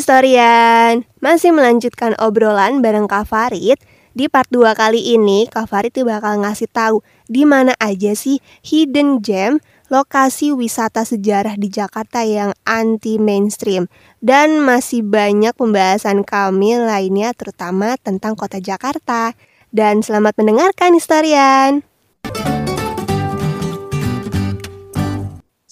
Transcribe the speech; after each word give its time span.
historian, 0.00 1.04
masih 1.20 1.52
melanjutkan 1.52 2.16
obrolan 2.16 2.80
bareng 2.80 3.04
Kak 3.04 3.28
Farid. 3.28 3.76
Di 4.16 4.32
part 4.32 4.48
2 4.48 4.72
kali 4.72 5.12
ini, 5.12 5.44
Kak 5.44 5.68
Farid 5.68 5.92
bakal 6.08 6.40
ngasih 6.40 6.72
tahu 6.72 7.04
di 7.28 7.44
mana 7.44 7.76
aja 7.76 8.16
sih 8.16 8.40
hidden 8.64 9.20
gem 9.20 9.60
lokasi 9.92 10.56
wisata 10.56 11.04
sejarah 11.04 11.60
di 11.60 11.68
Jakarta 11.68 12.24
yang 12.24 12.56
anti 12.64 13.20
mainstream 13.20 13.92
dan 14.24 14.64
masih 14.64 15.04
banyak 15.04 15.52
pembahasan 15.52 16.24
kami 16.24 16.80
lainnya 16.80 17.36
terutama 17.36 18.00
tentang 18.00 18.34
kota 18.40 18.56
Jakarta. 18.56 19.36
Dan 19.70 20.02
selamat 20.02 20.34
mendengarkan 20.34 20.96
historian. 20.98 21.89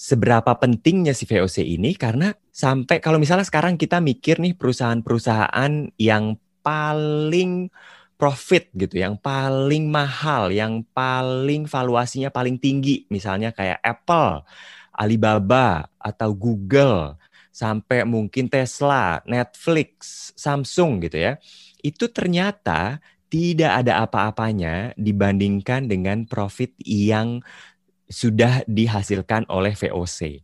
Seberapa 0.09 0.57
pentingnya 0.57 1.13
si 1.13 1.29
VOC 1.29 1.61
ini 1.61 1.93
karena 1.93 2.33
sampai 2.49 2.97
kalau 2.97 3.21
misalnya 3.21 3.45
sekarang 3.45 3.77
kita 3.77 4.01
mikir 4.01 4.41
nih 4.41 4.57
perusahaan-perusahaan 4.57 5.93
yang 6.01 6.33
paling 6.65 7.69
profit 8.17 8.67
gitu, 8.73 8.99
yang 8.99 9.15
paling 9.15 9.87
mahal, 9.87 10.49
yang 10.49 10.83
paling 10.91 11.69
valuasinya 11.69 12.33
paling 12.33 12.59
tinggi, 12.59 13.05
misalnya 13.07 13.53
kayak 13.55 13.79
Apple, 13.79 14.43
Alibaba 14.91 15.87
atau 15.95 16.35
Google, 16.35 17.15
sampai 17.53 18.03
mungkin 18.03 18.51
Tesla, 18.51 19.23
Netflix, 19.23 20.31
Samsung 20.35 21.05
gitu 21.07 21.15
ya. 21.31 21.33
Itu 21.79 22.11
ternyata 22.11 22.99
tidak 23.31 23.85
ada 23.85 24.03
apa-apanya 24.03 24.97
dibandingkan 24.99 25.87
dengan 25.87 26.25
profit 26.25 26.75
yang 26.83 27.39
sudah 28.09 28.65
dihasilkan 28.65 29.45
oleh 29.47 29.77
VOC. 29.77 30.41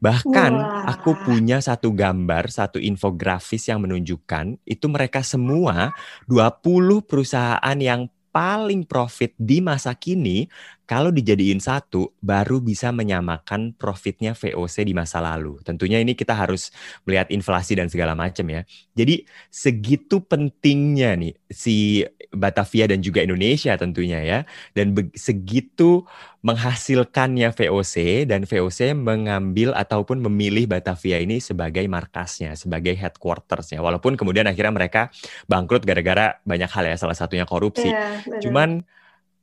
Bahkan 0.00 0.52
Wah. 0.52 0.90
aku 0.90 1.16
punya 1.24 1.60
satu 1.64 1.94
gambar, 1.94 2.50
satu 2.50 2.76
infografis 2.76 3.70
yang 3.70 3.84
menunjukkan 3.84 4.60
itu 4.66 4.86
mereka 4.90 5.24
semua 5.24 5.92
20 6.28 7.04
perusahaan 7.04 7.78
yang 7.78 8.10
paling 8.34 8.82
profit 8.82 9.30
di 9.38 9.62
masa 9.62 9.94
kini 9.94 10.50
kalau 10.84 11.08
dijadiin 11.08 11.64
satu 11.64 12.12
baru 12.20 12.60
bisa 12.60 12.92
menyamakan 12.92 13.72
profitnya 13.72 14.36
VOC 14.36 14.84
di 14.84 14.92
masa 14.92 15.20
lalu. 15.24 15.56
Tentunya 15.64 15.96
ini 15.96 16.12
kita 16.12 16.36
harus 16.36 16.68
melihat 17.08 17.32
inflasi 17.32 17.72
dan 17.80 17.88
segala 17.88 18.12
macam 18.12 18.44
ya. 18.52 18.68
Jadi 18.92 19.24
segitu 19.48 20.20
pentingnya 20.20 21.16
nih 21.16 21.34
si 21.48 22.04
Batavia 22.34 22.84
dan 22.84 23.00
juga 23.00 23.24
Indonesia 23.24 23.72
tentunya 23.80 24.20
ya. 24.20 24.38
Dan 24.76 24.92
segitu 25.16 26.04
menghasilkannya 26.44 27.56
VOC 27.56 28.28
dan 28.28 28.44
VOC 28.44 28.92
mengambil 28.92 29.72
ataupun 29.72 30.20
memilih 30.20 30.68
Batavia 30.68 31.16
ini 31.16 31.40
sebagai 31.40 31.88
markasnya, 31.88 32.52
sebagai 32.60 32.92
headquartersnya. 32.92 33.80
Walaupun 33.80 34.20
kemudian 34.20 34.44
akhirnya 34.44 34.76
mereka 34.76 35.08
bangkrut 35.48 35.88
gara-gara 35.88 36.36
banyak 36.44 36.68
hal 36.68 36.84
ya, 36.92 36.96
salah 37.00 37.16
satunya 37.16 37.48
korupsi. 37.48 37.88
Yeah, 37.88 38.44
Cuman 38.44 38.84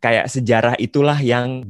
kayak 0.01 0.27
sejarah 0.27 0.75
itulah 0.81 1.15
yang 1.21 1.63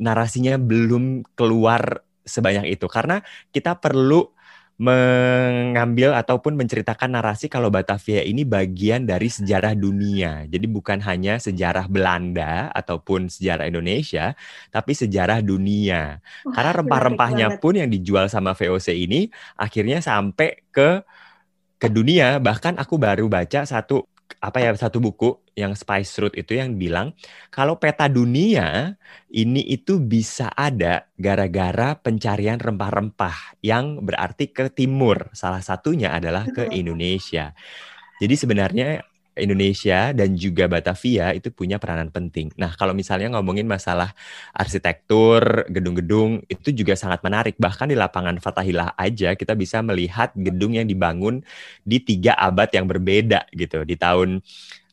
narasinya 0.00 0.56
belum 0.56 1.22
keluar 1.36 2.00
sebanyak 2.24 2.80
itu 2.80 2.88
karena 2.88 3.20
kita 3.52 3.76
perlu 3.76 4.32
mengambil 4.74 6.18
ataupun 6.18 6.58
menceritakan 6.58 7.14
narasi 7.14 7.46
kalau 7.46 7.70
Batavia 7.70 8.26
ini 8.26 8.42
bagian 8.42 9.06
dari 9.06 9.30
sejarah 9.30 9.70
dunia. 9.78 10.50
Jadi 10.50 10.66
bukan 10.66 10.98
hanya 10.98 11.38
sejarah 11.38 11.86
Belanda 11.86 12.74
ataupun 12.74 13.30
sejarah 13.30 13.70
Indonesia, 13.70 14.34
tapi 14.74 14.98
sejarah 14.98 15.46
dunia. 15.46 16.18
Wah, 16.42 16.50
Karena 16.50 16.72
rempah-rempahnya 16.82 17.62
pun 17.62 17.78
yang 17.78 17.86
dijual 17.86 18.26
sama 18.26 18.58
VOC 18.58 18.98
ini 18.98 19.30
akhirnya 19.54 20.02
sampai 20.02 20.66
ke 20.74 21.06
ke 21.78 21.86
dunia. 21.86 22.42
Bahkan 22.42 22.74
aku 22.74 22.98
baru 22.98 23.30
baca 23.30 23.62
satu 23.62 24.10
apa 24.42 24.58
ya 24.62 24.70
satu 24.74 24.98
buku 24.98 25.38
yang 25.54 25.78
Spice 25.78 26.18
Route 26.18 26.38
itu 26.38 26.58
yang 26.58 26.74
bilang 26.74 27.14
kalau 27.54 27.78
peta 27.78 28.10
dunia 28.10 28.98
ini 29.30 29.62
itu 29.62 30.02
bisa 30.02 30.50
ada 30.54 31.06
gara-gara 31.14 31.94
pencarian 31.94 32.58
rempah-rempah 32.58 33.58
yang 33.62 34.02
berarti 34.02 34.50
ke 34.50 34.70
timur. 34.70 35.30
Salah 35.34 35.62
satunya 35.62 36.10
adalah 36.10 36.50
ke 36.50 36.70
Indonesia. 36.74 37.54
Jadi 38.18 38.34
sebenarnya 38.34 39.02
Indonesia 39.34 40.14
dan 40.14 40.38
juga 40.38 40.70
Batavia 40.70 41.34
itu 41.34 41.50
punya 41.50 41.82
peranan 41.82 42.10
penting. 42.14 42.54
Nah, 42.54 42.74
kalau 42.78 42.94
misalnya 42.94 43.34
ngomongin 43.34 43.66
masalah 43.66 44.14
arsitektur, 44.54 45.66
gedung-gedung, 45.66 46.46
itu 46.46 46.70
juga 46.70 46.94
sangat 46.94 47.20
menarik. 47.26 47.58
Bahkan 47.58 47.90
di 47.90 47.98
lapangan 47.98 48.38
Fatahillah 48.38 48.94
aja 48.94 49.34
kita 49.34 49.58
bisa 49.58 49.82
melihat 49.82 50.30
gedung 50.38 50.78
yang 50.78 50.86
dibangun 50.86 51.42
di 51.82 51.98
tiga 51.98 52.38
abad 52.38 52.70
yang 52.70 52.86
berbeda 52.86 53.50
gitu. 53.50 53.82
Di 53.82 53.98
tahun 53.98 54.38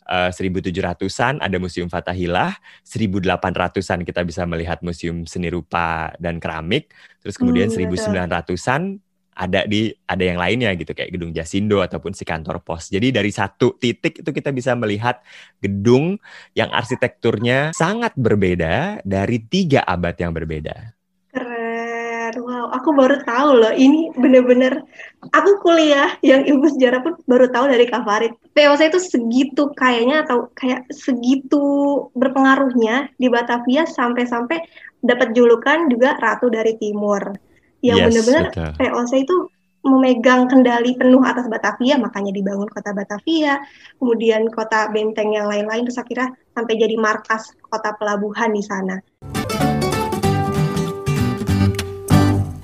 uh, 0.10 0.32
1700-an 0.34 1.40
ada 1.40 1.58
Museum 1.62 1.88
Fatahillah, 1.88 2.58
1800-an 2.84 4.02
kita 4.04 4.22
bisa 4.26 4.44
melihat 4.50 4.82
Museum 4.82 5.24
Seni 5.30 5.54
Rupa 5.54 6.12
dan 6.18 6.42
Keramik, 6.42 6.92
terus 7.22 7.38
kemudian 7.38 7.70
hmm, 7.70 7.94
1900-an 7.94 9.00
ada 9.42 9.66
di 9.66 9.90
ada 10.06 10.22
yang 10.22 10.38
lainnya 10.38 10.70
gitu 10.78 10.94
kayak 10.94 11.18
gedung 11.18 11.34
Jasindo 11.34 11.82
ataupun 11.82 12.14
si 12.14 12.22
kantor 12.22 12.62
pos. 12.62 12.94
Jadi 12.94 13.10
dari 13.10 13.34
satu 13.34 13.74
titik 13.82 14.22
itu 14.22 14.30
kita 14.30 14.54
bisa 14.54 14.78
melihat 14.78 15.26
gedung 15.58 16.22
yang 16.54 16.70
arsitekturnya 16.70 17.74
sangat 17.74 18.14
berbeda 18.14 19.02
dari 19.02 19.42
tiga 19.42 19.82
abad 19.82 20.14
yang 20.22 20.30
berbeda. 20.30 20.94
Keren, 21.34 22.38
wow, 22.38 22.70
aku 22.70 22.94
baru 22.94 23.18
tahu 23.26 23.50
loh. 23.66 23.74
Ini 23.74 24.14
bener-bener 24.14 24.86
aku 25.34 25.58
kuliah 25.66 26.14
yang 26.22 26.46
ilmu 26.46 26.78
sejarah 26.78 27.02
pun 27.02 27.18
baru 27.26 27.50
tahu 27.50 27.66
dari 27.74 27.90
Kak 27.90 28.06
Farid. 28.06 28.38
Itu 28.54 29.00
segitu 29.02 29.74
kayaknya 29.74 30.22
atau 30.30 30.54
kayak 30.54 30.86
segitu 30.94 31.66
berpengaruhnya 32.14 33.10
di 33.18 33.26
Batavia 33.26 33.90
sampai-sampai 33.90 34.62
dapat 35.02 35.34
julukan 35.34 35.90
juga 35.90 36.14
Ratu 36.22 36.54
dari 36.54 36.78
Timur 36.78 37.50
yang 37.82 37.98
yes, 37.98 38.14
benar-benar 38.14 38.46
VOC 38.78 39.26
itu 39.26 39.36
memegang 39.82 40.46
kendali 40.46 40.94
penuh 40.94 41.26
atas 41.26 41.50
Batavia, 41.50 41.98
makanya 41.98 42.30
dibangun 42.30 42.70
kota 42.70 42.94
Batavia, 42.94 43.58
kemudian 43.98 44.46
kota 44.54 44.94
benteng 44.94 45.34
yang 45.34 45.50
lain-lain, 45.50 45.90
terus 45.90 45.98
akhirnya 45.98 46.30
sampai 46.54 46.78
jadi 46.78 46.96
markas 47.02 47.58
kota 47.66 47.98
pelabuhan 47.98 48.54
di 48.54 48.62
sana. 48.62 49.02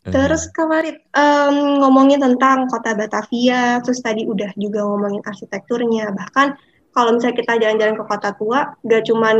Terus 0.07 0.47
kemarin 0.55 1.03
um, 1.17 1.83
ngomongin 1.83 2.21
tentang 2.21 2.69
kota 2.69 2.93
Batavia, 2.93 3.81
terus 3.81 3.99
tadi 3.99 4.23
udah 4.23 4.53
juga 4.55 4.85
ngomongin 4.85 5.25
arsitekturnya, 5.25 6.13
bahkan 6.13 6.55
kalau 6.97 7.13
misalnya 7.13 7.37
kita 7.37 7.53
jalan-jalan 7.61 7.93
ke 7.93 8.05
kota 8.09 8.29
tua, 8.33 8.73
gak 8.81 9.05
cuman 9.05 9.37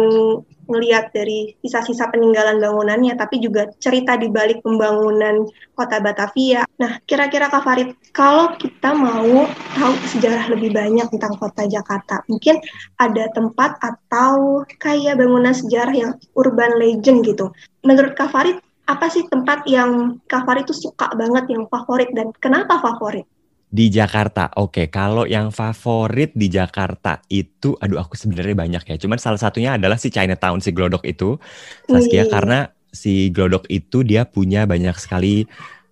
ngelihat 0.69 1.09
dari 1.09 1.57
sisa-sisa 1.65 2.05
peninggalan 2.13 2.61
bangunannya, 2.61 3.17
tapi 3.17 3.41
juga 3.41 3.65
cerita 3.81 4.13
di 4.13 4.29
balik 4.29 4.61
pembangunan 4.61 5.49
kota 5.73 5.97
Batavia. 5.97 6.69
Nah, 6.77 7.01
kira-kira 7.09 7.49
Kak 7.49 7.65
Farid, 7.65 7.97
kalau 8.13 8.53
kita 8.61 8.93
mau 8.93 9.49
tahu 9.73 9.93
sejarah 10.13 10.53
lebih 10.53 10.69
banyak 10.69 11.09
tentang 11.09 11.33
kota 11.41 11.65
Jakarta, 11.65 12.21
mungkin 12.29 12.61
ada 13.01 13.25
tempat 13.33 13.81
atau 13.81 14.61
kayak 14.77 15.17
bangunan 15.17 15.57
sejarah 15.57 15.95
yang 15.97 16.11
urban 16.37 16.77
legend 16.77 17.25
gitu. 17.25 17.49
Menurut 17.81 18.13
Kak 18.13 18.29
Farid, 18.29 18.61
apa 18.85 19.09
sih 19.09 19.25
tempat 19.25 19.65
yang 19.65 20.21
Kak 20.29 20.45
Farid 20.45 20.69
itu 20.69 20.77
suka 20.77 21.09
banget, 21.17 21.49
yang 21.49 21.65
favorit, 21.73 22.13
dan 22.13 22.29
kenapa 22.37 22.77
favorit? 22.85 23.25
Di 23.67 23.91
Jakarta, 23.91 24.47
oke. 24.55 24.87
Kalau 24.87 25.27
yang 25.27 25.51
favorit 25.51 26.31
di 26.31 26.47
Jakarta 26.47 27.19
itu, 27.27 27.75
aduh 27.75 27.99
aku 27.99 28.15
sebenarnya 28.15 28.55
banyak 28.55 28.83
ya. 28.87 28.95
Cuman 28.95 29.19
salah 29.19 29.37
satunya 29.37 29.75
adalah 29.75 29.99
si 29.99 30.07
Chinatown, 30.07 30.63
si 30.63 30.71
Glodok 30.71 31.03
itu, 31.03 31.35
Saskia. 31.83 32.23
Wih. 32.25 32.31
Karena 32.31 32.59
si 32.87 33.27
Glodok 33.29 33.67
itu 33.67 34.07
dia 34.07 34.23
punya 34.23 34.63
banyak 34.63 34.95
sekali 34.95 35.43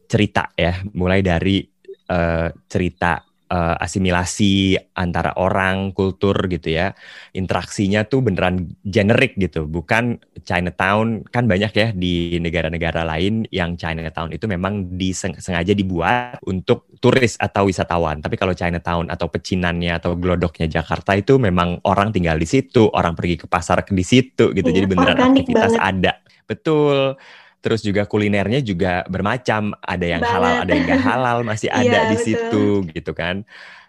cerita 0.07 0.55
ya. 0.55 0.79
Mulai 0.95 1.19
dari 1.19 1.67
uh, 2.07 2.47
cerita 2.71 3.19
uh, 3.49 3.75
asimilasi 3.79 4.77
antara 4.97 5.35
orang, 5.37 5.93
kultur 5.93 6.35
gitu 6.49 6.73
ya. 6.73 6.93
Interaksinya 7.35 8.05
tuh 8.07 8.25
beneran 8.25 8.73
generik 8.85 9.37
gitu, 9.37 9.69
bukan 9.69 10.17
Chinatown 10.45 11.25
kan 11.29 11.45
banyak 11.49 11.71
ya 11.73 11.87
di 11.93 12.37
negara-negara 12.41 13.05
lain 13.05 13.45
yang 13.49 13.77
Chinatown 13.77 14.33
itu 14.33 14.45
memang 14.45 14.97
disengaja 14.97 15.73
dibuat 15.73 16.41
untuk 16.45 16.89
turis 17.01 17.37
atau 17.37 17.69
wisatawan. 17.69 18.21
Tapi 18.21 18.35
kalau 18.37 18.53
Chinatown 18.53 19.09
atau 19.09 19.29
pecinannya 19.29 19.97
atau 19.97 20.17
glodoknya 20.17 20.69
Jakarta 20.69 21.13
itu 21.13 21.37
memang 21.37 21.81
orang 21.85 22.09
tinggal 22.09 22.37
di 22.37 22.47
situ, 22.49 22.89
orang 22.93 23.13
pergi 23.13 23.45
ke 23.45 23.47
pasar 23.49 23.85
di 23.85 24.05
situ 24.05 24.51
gitu. 24.53 24.69
Iya, 24.69 24.75
Jadi 24.81 24.87
beneran 24.89 25.17
aktivitas 25.19 25.73
banget. 25.77 25.89
ada. 25.89 26.13
Betul 26.45 27.17
terus 27.65 27.81
juga 27.81 28.05
kulinernya 28.05 28.61
juga 28.61 29.01
bermacam 29.09 29.73
ada 29.81 30.05
yang 30.05 30.21
Banget. 30.21 30.35
halal 30.37 30.53
ada 30.61 30.71
yang 30.77 30.85
gak 30.85 31.01
halal 31.01 31.37
masih 31.41 31.69
ada 31.81 31.89
yeah, 31.89 32.05
di 32.13 32.17
betul. 32.21 32.27
situ 32.29 32.65
gitu 32.93 33.11
kan 33.17 33.41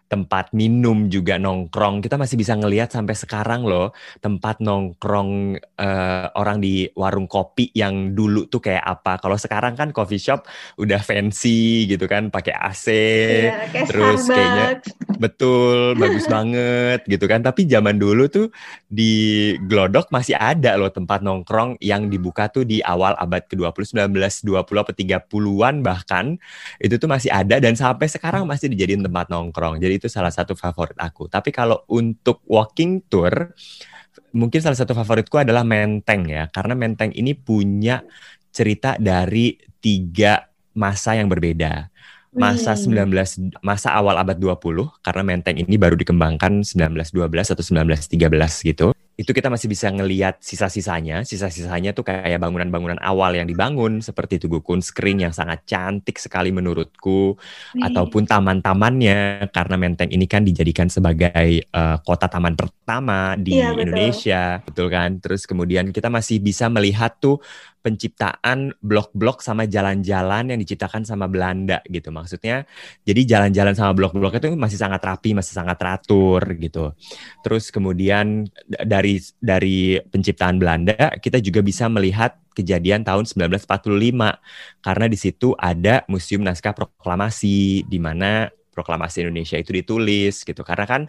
tempat 0.06 0.54
minum 0.54 1.10
juga 1.10 1.34
nongkrong 1.34 1.98
kita 1.98 2.14
masih 2.14 2.38
bisa 2.38 2.54
ngelihat 2.54 2.94
sampai 2.94 3.18
sekarang 3.18 3.66
loh 3.66 3.90
tempat 4.22 4.62
nongkrong 4.62 5.58
uh, 5.58 6.26
orang 6.38 6.62
di 6.62 6.86
warung 6.94 7.26
kopi 7.26 7.74
yang 7.74 8.14
dulu 8.14 8.46
tuh 8.46 8.62
kayak 8.62 8.86
apa 8.86 9.18
kalau 9.18 9.34
sekarang 9.34 9.74
kan 9.74 9.90
coffee 9.90 10.22
shop 10.22 10.46
udah 10.78 11.02
fancy 11.02 11.90
gitu 11.90 12.06
kan 12.06 12.30
pakai 12.30 12.54
AC 12.54 12.86
iya, 12.86 13.66
kayak 13.66 13.86
terus 13.90 14.22
Starbucks. 14.22 14.30
kayaknya 14.30 14.66
betul 15.24 15.96
bagus 15.98 16.28
banget 16.34 17.02
gitu 17.08 17.24
kan 17.26 17.40
tapi 17.40 17.64
zaman 17.66 17.98
dulu 17.98 18.28
tuh 18.28 18.46
di 18.86 19.54
Glodok 19.64 20.12
masih 20.14 20.38
ada 20.38 20.78
loh 20.78 20.92
tempat 20.92 21.24
nongkrong 21.24 21.80
yang 21.80 22.06
dibuka 22.12 22.52
tuh 22.52 22.62
di 22.62 22.84
awal 22.84 23.16
abad 23.18 23.44
ke-20 23.48 24.12
19 24.12 24.12
20 24.12 24.62
atau 24.62 24.94
30-an 24.94 25.74
bahkan 25.80 26.38
itu 26.78 26.94
tuh 27.00 27.08
masih 27.08 27.32
ada 27.32 27.58
dan 27.58 27.74
sampai 27.74 28.06
sekarang 28.06 28.44
masih 28.44 28.70
dijadiin 28.70 29.02
tempat 29.02 29.32
nongkrong 29.32 29.80
jadi 29.80 29.96
itu 29.96 30.08
salah 30.12 30.32
satu 30.32 30.56
favorit 30.56 30.98
aku. 30.98 31.30
Tapi 31.30 31.54
kalau 31.54 31.86
untuk 31.88 32.42
walking 32.44 33.06
tour, 33.06 33.54
mungkin 34.34 34.60
salah 34.60 34.76
satu 34.76 34.92
favoritku 34.92 35.38
adalah 35.38 35.62
Menteng 35.62 36.26
ya, 36.28 36.50
karena 36.50 36.74
Menteng 36.74 37.14
ini 37.14 37.32
punya 37.32 38.02
cerita 38.50 38.96
dari 38.96 39.56
tiga 39.80 40.44
masa 40.76 41.16
yang 41.16 41.30
berbeda. 41.30 41.88
Masa 42.36 42.76
19 42.76 43.64
masa 43.64 43.96
awal 43.96 44.20
abad 44.20 44.36
20 44.36 45.00
karena 45.00 45.22
Menteng 45.24 45.56
ini 45.56 45.80
baru 45.80 45.96
dikembangkan 45.96 46.62
1912 46.62 47.56
atau 47.56 47.64
1913 47.64 48.68
gitu 48.68 48.92
itu 49.16 49.32
kita 49.32 49.48
masih 49.48 49.72
bisa 49.72 49.88
ngeliat 49.88 50.44
sisa-sisanya. 50.44 51.24
Sisa-sisanya 51.24 51.96
tuh 51.96 52.04
kayak 52.04 52.36
bangunan-bangunan 52.36 53.00
awal 53.00 53.32
yang 53.32 53.48
dibangun 53.48 54.04
seperti 54.04 54.36
Tugu 54.36 54.60
Kunskring 54.60 55.24
yang 55.24 55.32
sangat 55.32 55.64
cantik 55.64 56.20
sekali 56.20 56.52
menurutku 56.52 57.32
Wih. 57.32 57.80
ataupun 57.80 58.28
taman-tamannya 58.28 59.48
karena 59.56 59.76
Menteng 59.80 60.12
ini 60.12 60.28
kan 60.28 60.44
dijadikan 60.44 60.92
sebagai 60.92 61.64
uh, 61.72 61.96
kota 62.04 62.28
taman 62.28 62.60
pertama 62.60 63.40
di 63.40 63.56
iya, 63.56 63.72
Indonesia, 63.72 64.60
betul. 64.60 64.68
betul 64.68 64.86
kan? 64.92 65.10
Terus 65.24 65.42
kemudian 65.48 65.84
kita 65.96 66.12
masih 66.12 66.36
bisa 66.36 66.68
melihat 66.68 67.16
tuh 67.16 67.40
penciptaan 67.86 68.74
blok-blok 68.82 69.38
sama 69.38 69.70
jalan-jalan 69.70 70.50
yang 70.50 70.58
diciptakan 70.58 71.06
sama 71.06 71.30
Belanda 71.30 71.78
gitu. 71.86 72.10
Maksudnya 72.10 72.66
jadi 73.06 73.22
jalan-jalan 73.22 73.78
sama 73.78 73.94
blok-blok 73.94 74.42
itu 74.42 74.50
masih 74.58 74.74
sangat 74.74 74.98
rapi 75.06 75.38
masih 75.38 75.54
sangat 75.54 75.78
teratur 75.78 76.42
gitu. 76.58 76.90
Terus 77.46 77.70
kemudian 77.70 78.50
dari 78.66 79.22
dari 79.38 80.02
penciptaan 80.02 80.58
Belanda 80.58 81.14
kita 81.22 81.38
juga 81.38 81.62
bisa 81.62 81.86
melihat 81.86 82.34
kejadian 82.58 83.06
tahun 83.06 83.30
1945 83.30 83.70
karena 84.82 85.06
di 85.06 85.18
situ 85.20 85.54
ada 85.54 86.02
museum 86.10 86.42
naskah 86.42 86.74
proklamasi 86.74 87.86
di 87.86 87.98
mana 88.02 88.50
proklamasi 88.76 89.24
Indonesia 89.24 89.56
itu 89.56 89.72
ditulis 89.72 90.44
gitu. 90.44 90.60
Karena 90.60 90.84
kan 90.84 91.02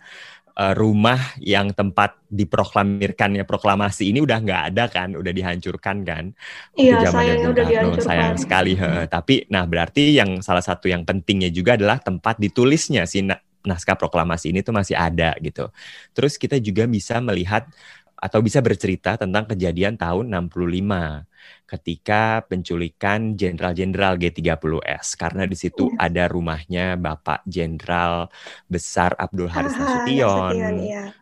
uh, 0.58 0.74
rumah 0.74 1.38
yang 1.38 1.72
tempat 1.72 2.18
diproklamirkannya 2.28 3.46
proklamasi 3.46 4.10
ini 4.10 4.20
udah 4.20 4.38
nggak 4.42 4.62
ada 4.74 4.84
kan, 4.90 5.14
udah 5.14 5.32
dihancurkan 5.32 6.02
kan? 6.04 6.34
Iya, 6.74 7.08
sayang 7.08 7.54
udah 7.54 7.64
dihancurkan. 7.64 8.08
Sayang 8.10 8.36
sekali. 8.42 8.74
He. 8.74 9.06
Tapi, 9.08 9.46
nah 9.54 9.64
berarti 9.70 10.18
yang 10.18 10.42
salah 10.42 10.66
satu 10.66 10.90
yang 10.90 11.06
pentingnya 11.06 11.54
juga 11.54 11.78
adalah 11.78 12.02
tempat 12.02 12.42
ditulisnya 12.42 13.06
si 13.06 13.22
naskah 13.68 14.00
proklamasi 14.00 14.56
ini 14.56 14.64
tuh 14.64 14.72
masih 14.72 14.96
ada 14.96 15.36
gitu. 15.44 15.68
Terus 16.16 16.40
kita 16.40 16.58
juga 16.58 16.88
bisa 16.88 17.20
melihat 17.20 17.68
atau 18.18 18.42
bisa 18.42 18.66
bercerita 18.66 19.14
tentang 19.14 19.46
kejadian 19.46 19.94
tahun 19.94 20.34
65 20.50 21.70
ketika 21.70 22.42
penculikan 22.50 23.38
jenderal-jenderal 23.38 24.18
G30S 24.18 25.14
karena 25.14 25.46
di 25.46 25.54
situ 25.54 25.94
ya. 25.94 26.10
ada 26.10 26.24
rumahnya 26.26 26.98
Bapak 26.98 27.46
Jenderal 27.46 28.34
Besar 28.66 29.14
Abdul 29.22 29.54
Haris 29.54 29.78
Nasution. 29.78 30.82
Ya. 30.82 31.14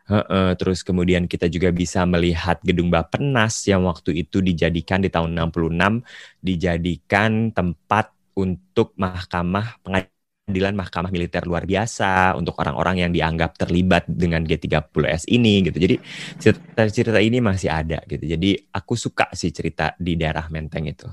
terus 0.56 0.88
kemudian 0.88 1.28
kita 1.28 1.52
juga 1.52 1.76
bisa 1.76 2.08
melihat 2.08 2.64
gedung 2.64 2.88
Bapenas 2.88 3.60
yang 3.68 3.84
waktu 3.84 4.24
itu 4.24 4.40
dijadikan 4.40 5.04
di 5.04 5.12
tahun 5.12 5.36
66 5.52 6.00
dijadikan 6.40 7.52
tempat 7.52 8.16
untuk 8.40 8.96
mahkamah 8.96 9.84
pengadilan 9.84 10.15
pengadilan 10.46 10.78
mahkamah 10.78 11.10
militer 11.10 11.42
luar 11.50 11.66
biasa 11.66 12.38
untuk 12.38 12.54
orang-orang 12.62 13.02
yang 13.02 13.12
dianggap 13.12 13.58
terlibat 13.58 14.06
dengan 14.06 14.46
G30S 14.46 15.26
ini 15.34 15.66
gitu. 15.66 15.78
Jadi 15.82 15.96
cerita-cerita 16.38 17.18
ini 17.18 17.42
masih 17.42 17.74
ada 17.74 17.98
gitu. 18.06 18.22
Jadi 18.22 18.54
aku 18.70 18.94
suka 18.94 19.26
sih 19.34 19.50
cerita 19.50 19.98
di 19.98 20.14
daerah 20.14 20.46
Menteng 20.54 20.86
itu. 20.86 21.10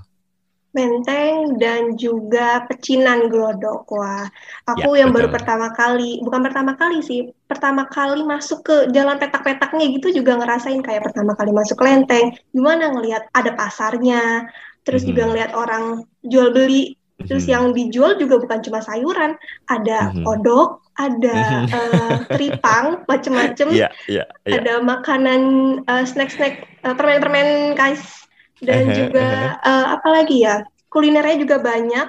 Menteng 0.76 1.56
dan 1.56 1.96
juga 1.96 2.68
pecinan 2.68 3.32
glodok. 3.32 3.88
Wah, 3.96 4.28
aku 4.68 5.00
ya, 5.00 5.04
yang 5.04 5.16
betul. 5.16 5.24
baru 5.24 5.28
pertama 5.32 5.68
kali, 5.72 6.20
bukan 6.20 6.40
pertama 6.44 6.72
kali 6.76 7.00
sih, 7.00 7.32
pertama 7.48 7.88
kali 7.88 8.20
masuk 8.24 8.60
ke 8.68 8.76
jalan 8.92 9.16
petak-petaknya 9.16 9.88
gitu 9.96 10.12
juga 10.12 10.36
ngerasain 10.40 10.80
kayak 10.84 11.08
pertama 11.08 11.32
kali 11.36 11.56
masuk 11.56 11.80
lenteng. 11.80 12.36
Gimana 12.52 12.92
ngelihat 12.92 13.32
ada 13.32 13.52
pasarnya, 13.56 14.48
terus 14.84 15.04
hmm. 15.04 15.08
juga 15.12 15.22
ngelihat 15.28 15.50
orang 15.56 15.84
jual 16.24 16.52
beli 16.52 17.00
Terus 17.26 17.44
hmm. 17.46 17.52
yang 17.52 17.64
dijual 17.74 18.18
juga 18.18 18.38
bukan 18.42 18.60
cuma 18.64 18.80
sayuran, 18.82 19.38
ada 19.70 20.10
hmm. 20.10 20.24
odok, 20.26 20.82
ada 20.98 21.66
uh, 21.70 22.16
tripang, 22.36 23.06
macem-macem, 23.08 23.72
yeah, 23.72 23.90
yeah, 24.10 24.26
yeah. 24.44 24.60
ada 24.60 24.82
makanan 24.82 25.40
uh, 25.88 26.04
snack-snack, 26.04 26.68
uh, 26.84 26.92
permen-permen 26.92 27.78
guys, 27.78 28.02
dan 28.62 28.90
juga 28.92 29.58
uh, 29.62 29.96
apa 29.98 30.08
lagi 30.22 30.44
ya, 30.44 30.62
kulinernya 30.92 31.36
juga 31.42 31.56
banyak. 31.62 32.08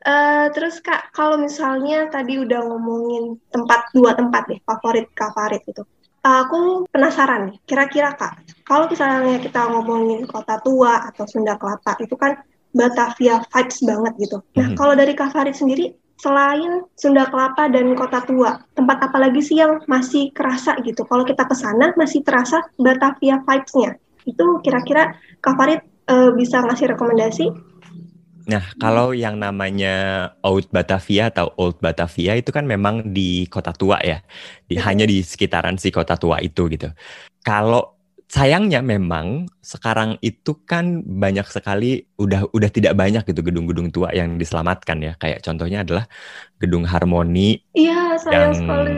Uh, 0.00 0.48
terus 0.56 0.80
kak, 0.80 1.12
kalau 1.12 1.36
misalnya 1.36 2.08
tadi 2.08 2.40
udah 2.40 2.64
ngomongin 2.66 3.36
tempat 3.52 3.92
dua 3.92 4.16
tempat 4.16 4.48
deh 4.48 4.58
favorit 4.64 5.06
favorit 5.12 5.62
itu, 5.68 5.84
aku 6.24 6.88
penasaran 6.88 7.52
nih, 7.52 7.56
kira-kira 7.68 8.16
kak, 8.16 8.40
kalau 8.70 8.86
misalnya 8.86 9.42
kita 9.42 9.66
ngomongin 9.66 10.30
kota 10.30 10.62
tua 10.62 11.10
atau 11.10 11.26
Sunda 11.26 11.58
Kelapa, 11.58 11.98
itu 11.98 12.14
kan 12.14 12.38
Batavia 12.70 13.42
vibes 13.50 13.82
banget 13.82 14.12
gitu. 14.22 14.38
Nah, 14.54 14.70
mm-hmm. 14.70 14.78
kalau 14.78 14.94
dari 14.94 15.10
Kak 15.18 15.34
Farid 15.34 15.58
sendiri, 15.58 15.90
selain 16.22 16.86
Sunda 16.94 17.26
Kelapa 17.26 17.66
dan 17.66 17.90
Kota 17.98 18.22
Tua, 18.22 18.62
tempat 18.78 19.10
apa 19.10 19.18
lagi 19.18 19.42
sih 19.42 19.58
yang 19.58 19.82
masih 19.90 20.30
kerasa 20.30 20.78
gitu? 20.86 21.02
Kalau 21.02 21.26
kita 21.26 21.50
ke 21.50 21.56
sana, 21.58 21.90
masih 21.98 22.22
terasa 22.22 22.62
Batavia 22.78 23.42
vibes-nya. 23.42 23.98
Itu 24.22 24.62
kira-kira 24.62 25.18
Kak 25.42 25.58
Farid 25.58 25.82
uh, 26.06 26.30
bisa 26.38 26.62
ngasih 26.62 26.94
rekomendasi 26.94 27.50
Nah, 28.50 28.66
kalau 28.82 29.14
yang 29.14 29.38
namanya 29.38 30.26
Old 30.42 30.74
Batavia 30.74 31.30
atau 31.30 31.54
Old 31.54 31.78
Batavia 31.78 32.34
itu 32.34 32.50
kan 32.50 32.66
memang 32.66 33.14
di 33.14 33.46
kota 33.46 33.70
tua 33.70 34.02
ya, 34.02 34.18
di, 34.66 34.74
hanya 34.74 35.06
di 35.06 35.22
sekitaran 35.22 35.78
si 35.78 35.94
kota 35.94 36.18
tua 36.18 36.42
itu 36.42 36.66
gitu. 36.66 36.90
Kalau 37.46 37.99
sayangnya 38.30 38.78
memang 38.78 39.50
sekarang 39.58 40.14
itu 40.22 40.54
kan 40.62 41.02
banyak 41.02 41.42
sekali 41.50 42.06
udah 42.14 42.46
udah 42.54 42.70
tidak 42.70 42.94
banyak 42.94 43.26
gitu 43.26 43.42
gedung-gedung 43.42 43.90
tua 43.90 44.14
yang 44.14 44.38
diselamatkan 44.38 45.02
ya. 45.02 45.12
Kayak 45.18 45.42
contohnya 45.42 45.82
adalah 45.82 46.06
gedung 46.62 46.86
Harmoni. 46.86 47.58
Iya, 47.74 48.14
sayang 48.22 48.38
yang 48.38 48.54
sekali. 48.54 48.94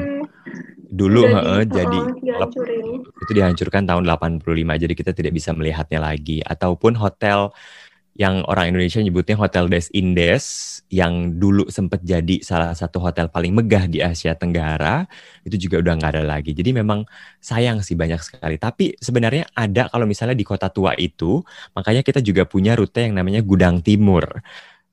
Dulu 0.93 1.25
jadi, 1.25 1.41
he, 1.41 1.55
jadi 1.65 2.01
itu 3.25 3.33
dihancurkan 3.33 3.89
tahun 3.89 4.05
85 4.05 4.45
jadi 4.77 4.93
kita 4.93 5.17
tidak 5.17 5.33
bisa 5.33 5.57
melihatnya 5.57 6.05
lagi 6.05 6.45
ataupun 6.45 7.01
hotel 7.01 7.49
yang 8.12 8.45
orang 8.45 8.76
Indonesia 8.76 9.00
nyebutnya 9.00 9.40
Hotel 9.40 9.73
Des 9.73 9.88
Indes 9.97 10.45
yang 10.92 11.40
dulu 11.40 11.73
sempat 11.73 12.04
jadi 12.04 12.45
salah 12.45 12.76
satu 12.76 13.00
hotel 13.00 13.33
paling 13.33 13.57
megah 13.57 13.88
di 13.88 14.04
Asia 14.04 14.37
Tenggara 14.37 15.09
itu 15.49 15.57
juga 15.57 15.81
udah 15.81 15.92
nggak 15.97 16.12
ada 16.21 16.25
lagi. 16.25 16.52
Jadi 16.52 16.76
memang 16.76 17.09
sayang 17.40 17.81
sih 17.81 17.97
banyak 17.97 18.21
sekali. 18.21 18.61
Tapi 18.61 19.00
sebenarnya 19.00 19.49
ada 19.57 19.88
kalau 19.88 20.04
misalnya 20.04 20.37
di 20.37 20.45
kota 20.45 20.69
tua 20.69 20.92
itu, 21.00 21.40
makanya 21.73 22.04
kita 22.04 22.21
juga 22.21 22.45
punya 22.45 22.76
rute 22.76 23.00
yang 23.00 23.16
namanya 23.16 23.40
Gudang 23.40 23.81
Timur. 23.81 24.28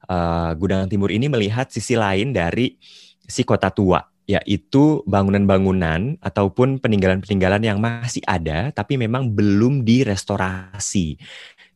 Uh, 0.08 0.56
Gudang 0.56 0.88
Timur 0.88 1.12
ini 1.12 1.28
melihat 1.28 1.68
sisi 1.68 2.00
lain 2.00 2.32
dari 2.32 2.80
si 3.28 3.44
kota 3.44 3.68
tua 3.68 4.00
yaitu 4.30 5.02
bangunan-bangunan 5.10 6.22
ataupun 6.22 6.78
peninggalan-peninggalan 6.78 7.66
yang 7.66 7.82
masih 7.82 8.22
ada 8.30 8.70
tapi 8.70 8.96
memang 8.96 9.34
belum 9.34 9.82
direstorasi. 9.82 11.18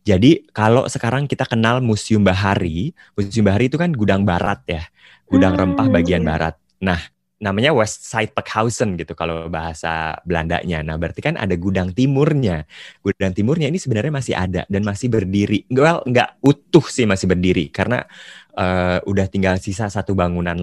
Jadi 0.04 0.52
kalau 0.52 0.84
sekarang 0.92 1.32
kita 1.32 1.48
kenal 1.48 1.80
Museum 1.80 2.24
Bahari, 2.24 2.92
Museum 3.16 3.48
Bahari 3.48 3.72
itu 3.72 3.80
kan 3.80 3.96
gudang 3.96 4.28
barat 4.28 4.60
ya, 4.68 4.84
gudang 5.32 5.56
hmm, 5.56 5.62
rempah 5.64 5.88
bagian 5.88 6.24
iya. 6.24 6.28
barat. 6.28 6.56
Nah, 6.84 7.00
namanya 7.44 7.76
West 7.76 8.08
Side 8.08 8.32
Packhausen 8.32 8.96
gitu 8.96 9.12
kalau 9.16 9.52
bahasa 9.52 10.16
Belandanya. 10.24 10.80
Nah, 10.80 10.96
berarti 10.96 11.20
kan 11.20 11.36
ada 11.36 11.56
gudang 11.60 11.92
timurnya. 11.92 12.64
Gudang 13.04 13.36
timurnya 13.36 13.68
ini 13.68 13.76
sebenarnya 13.76 14.14
masih 14.16 14.36
ada 14.36 14.62
dan 14.72 14.82
masih 14.88 15.12
berdiri. 15.12 15.68
Well, 15.68 16.08
nggak 16.08 16.40
utuh 16.40 16.88
sih 16.88 17.04
masih 17.04 17.28
berdiri 17.28 17.68
karena 17.68 18.08
uh, 18.56 19.04
udah 19.04 19.28
tinggal 19.28 19.60
sisa 19.60 19.92
satu 19.92 20.16
bangunan 20.16 20.56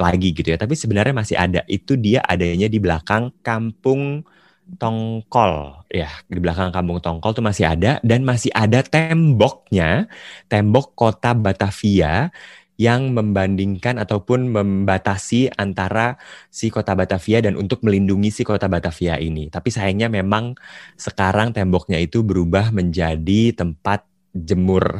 lagi 0.00 0.32
gitu 0.32 0.52
ya. 0.52 0.56
Tapi 0.56 0.72
sebenarnya 0.72 1.12
masih 1.12 1.36
ada. 1.36 1.60
Itu 1.68 2.00
dia 2.00 2.24
adanya 2.24 2.68
di 2.68 2.80
belakang 2.80 3.36
kampung 3.44 4.24
Tongkol 4.78 5.84
ya 5.92 6.08
di 6.30 6.38
belakang 6.40 6.72
kampung 6.72 7.02
Tongkol 7.02 7.34
tuh 7.36 7.44
masih 7.44 7.68
ada 7.68 8.00
dan 8.00 8.24
masih 8.24 8.48
ada 8.54 8.80
temboknya 8.80 10.06
tembok 10.48 10.96
kota 10.96 11.36
Batavia 11.36 12.32
yang 12.80 13.12
membandingkan 13.14 14.00
ataupun 14.00 14.50
membatasi 14.50 15.52
antara 15.54 16.16
si 16.48 16.72
kota 16.72 16.96
Batavia 16.96 17.44
dan 17.44 17.54
untuk 17.54 17.84
melindungi 17.84 18.32
si 18.34 18.42
kota 18.42 18.66
Batavia 18.66 19.20
ini. 19.20 19.52
Tapi 19.52 19.68
sayangnya 19.70 20.10
memang 20.10 20.58
sekarang 20.98 21.54
temboknya 21.54 22.00
itu 22.00 22.24
berubah 22.24 22.74
menjadi 22.74 23.54
tempat 23.54 24.02
jemur 24.34 24.98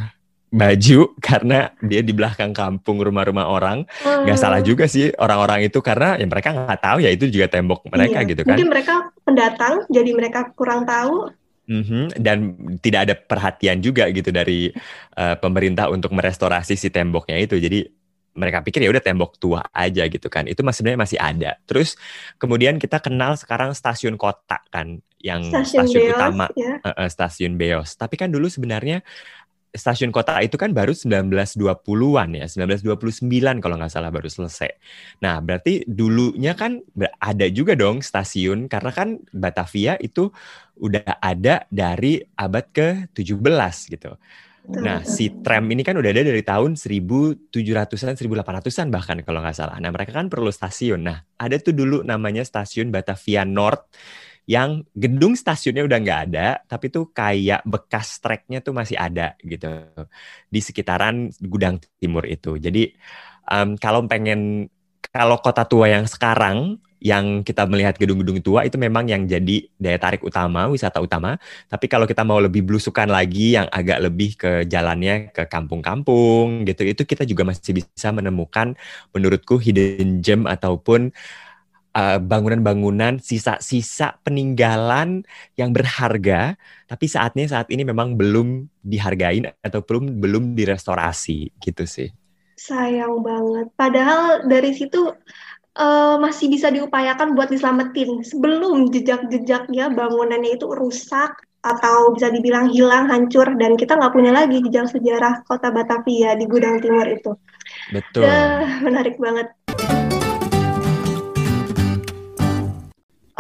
baju 0.53 1.01
karena 1.27 1.73
dia 1.81 2.05
di 2.05 2.13
belakang 2.13 2.53
kampung 2.53 3.01
rumah-rumah 3.01 3.49
orang 3.49 3.89
nggak 4.05 4.37
salah 4.37 4.61
oh. 4.61 4.67
juga 4.69 4.85
sih 4.85 5.09
orang-orang 5.17 5.65
itu 5.65 5.81
karena 5.81 6.21
ya 6.21 6.29
mereka 6.29 6.53
nggak 6.53 6.81
tahu 6.85 6.99
ya 7.01 7.09
itu 7.09 7.25
juga 7.33 7.49
tembok 7.49 7.89
mereka 7.89 8.21
iya. 8.21 8.29
gitu 8.29 8.43
kan 8.45 8.61
mungkin 8.61 8.69
mereka 8.69 8.95
pendatang 9.23 9.87
jadi 9.89 10.11
mereka 10.15 10.51
kurang 10.55 10.85
tahu 10.87 11.31
Mm-hmm. 11.63 12.19
Dan 12.19 12.39
tidak 12.83 13.01
ada 13.07 13.15
perhatian 13.15 13.79
juga 13.79 14.11
gitu 14.11 14.35
dari 14.35 14.75
uh, 15.15 15.39
pemerintah 15.39 15.87
untuk 15.95 16.11
merestorasi 16.11 16.75
si 16.75 16.91
temboknya 16.91 17.39
itu. 17.39 17.55
Jadi 17.55 17.87
mereka 18.33 18.65
pikir 18.65 18.81
ya 18.81 18.91
udah 18.91 19.05
tembok 19.05 19.39
tua 19.39 19.63
aja 19.71 20.03
gitu 20.09 20.27
kan. 20.27 20.51
Itu 20.51 20.67
masih 20.67 20.83
sebenarnya 20.83 21.01
masih 21.07 21.19
ada. 21.21 21.51
Terus 21.69 21.95
kemudian 22.41 22.83
kita 22.83 22.99
kenal 22.99 23.39
sekarang 23.39 23.77
stasiun 23.79 24.19
kota 24.19 24.59
kan, 24.73 24.99
yang 25.23 25.47
stasiun, 25.47 25.87
stasiun 25.87 26.03
Beos, 26.03 26.15
utama, 26.19 26.47
ya. 26.59 26.73
uh, 26.83 26.89
uh, 26.99 27.09
stasiun 27.09 27.55
Beos. 27.55 27.95
Tapi 27.95 28.15
kan 28.19 28.29
dulu 28.33 28.51
sebenarnya 28.51 29.07
stasiun 29.73 30.13
kota 30.13 30.37
itu 30.45 30.61
kan 30.61 30.77
baru 30.77 30.93
1920-an 30.93 32.29
ya, 32.37 32.45
1929 32.45 33.65
kalau 33.65 33.81
nggak 33.81 33.93
salah 33.93 34.13
baru 34.13 34.29
selesai. 34.29 34.69
Nah, 35.25 35.41
berarti 35.41 35.89
dulunya 35.89 36.53
kan 36.53 36.85
ada 37.17 37.47
juga 37.49 37.73
dong 37.73 38.05
stasiun 38.05 38.69
karena 38.69 38.93
kan 38.93 39.17
Batavia 39.33 39.97
itu 39.97 40.29
udah 40.77 41.19
ada 41.25 41.65
dari 41.73 42.21
abad 42.37 42.69
ke-17 42.69 43.77
gitu. 43.97 44.13
Nah, 44.63 45.03
si 45.03 45.27
tram 45.43 45.67
ini 45.75 45.83
kan 45.83 45.99
udah 45.99 46.11
ada 46.15 46.23
dari 46.23 46.39
tahun 46.47 46.79
1700-an, 46.79 48.15
1800-an 48.15 48.89
bahkan 48.95 49.19
kalau 49.27 49.43
nggak 49.43 49.59
salah. 49.59 49.75
Nah, 49.83 49.91
mereka 49.91 50.15
kan 50.15 50.31
perlu 50.31 50.55
stasiun. 50.55 51.03
Nah, 51.03 51.19
ada 51.35 51.59
tuh 51.59 51.75
dulu 51.75 52.07
namanya 52.07 52.47
stasiun 52.47 52.95
Batavia 52.95 53.43
North 53.43 53.91
yang 54.47 54.83
gedung 54.93 55.39
stasiunnya 55.39 55.87
udah 55.87 55.99
nggak 56.03 56.21
ada, 56.31 56.49
tapi 56.67 56.91
tuh 56.91 57.11
kayak 57.15 57.63
bekas 57.63 58.19
treknya 58.19 58.59
tuh 58.59 58.75
masih 58.75 58.99
ada 58.99 59.39
gitu 59.43 59.71
di 60.51 60.61
sekitaran 60.61 61.31
gudang 61.39 61.79
timur 62.03 62.27
itu. 62.27 62.59
Jadi 62.59 62.91
um, 63.47 63.79
kalau 63.79 64.03
pengen 64.11 64.67
kalau 65.13 65.39
kota 65.39 65.63
tua 65.69 65.93
yang 65.93 66.09
sekarang 66.09 66.81
yang 67.03 67.43
kita 67.43 67.67
melihat 67.67 67.99
gedung-gedung 67.99 68.39
tua 68.39 68.63
itu 68.63 68.79
memang 68.79 69.11
yang 69.11 69.27
jadi 69.27 69.67
daya 69.75 69.99
tarik 69.99 70.23
utama, 70.23 70.71
wisata 70.71 71.03
utama. 71.03 71.35
Tapi 71.67 71.91
kalau 71.91 72.07
kita 72.07 72.23
mau 72.23 72.39
lebih 72.39 72.63
belusukan 72.63 73.11
lagi 73.11 73.59
yang 73.59 73.67
agak 73.75 73.99
lebih 73.99 74.39
ke 74.39 74.53
jalannya 74.71 75.35
ke 75.35 75.51
kampung-kampung 75.51 76.63
gitu, 76.63 76.87
itu 76.87 77.03
kita 77.03 77.27
juga 77.27 77.43
masih 77.43 77.83
bisa 77.83 78.09
menemukan 78.15 78.79
menurutku 79.11 79.59
hidden 79.59 80.23
gem 80.23 80.47
ataupun 80.47 81.11
eh, 81.93 82.19
bangunan-bangunan, 82.21 83.21
sisa-sisa 83.21 84.19
peninggalan 84.25 85.25
yang 85.57 85.71
berharga, 85.71 86.57
tapi 86.89 87.05
saatnya 87.09 87.49
saat 87.49 87.69
ini 87.69 87.85
memang 87.85 88.17
belum 88.17 88.69
dihargain 88.85 89.49
atau 89.63 89.81
belum 89.85 90.21
belum 90.21 90.45
direstorasi 90.59 91.57
gitu 91.63 91.85
sih. 91.85 92.13
Sayang 92.59 93.25
banget. 93.25 93.73
Padahal 93.75 94.47
dari 94.47 94.71
situ 94.77 95.11
uh, 95.79 96.17
masih 96.21 96.53
bisa 96.53 96.69
diupayakan 96.69 97.33
buat 97.33 97.49
diselamatin 97.49 98.21
sebelum 98.23 98.93
jejak-jejaknya 98.93 99.93
bangunannya 99.93 100.57
itu 100.57 100.69
rusak 100.69 101.33
atau 101.63 102.11
bisa 102.11 102.27
dibilang 102.35 102.75
hilang, 102.75 103.07
hancur, 103.07 103.47
dan 103.55 103.79
kita 103.79 103.95
nggak 103.95 104.11
punya 104.11 104.35
lagi 104.35 104.59
jejak 104.67 104.91
sejarah 104.91 105.47
kota 105.47 105.71
Batavia 105.71 106.35
di 106.35 106.51
Gudang 106.51 106.83
Timur 106.83 107.07
itu. 107.07 107.39
Betul. 107.95 108.27
Uh, 108.27 108.83
menarik 108.83 109.15
banget. 109.15 109.55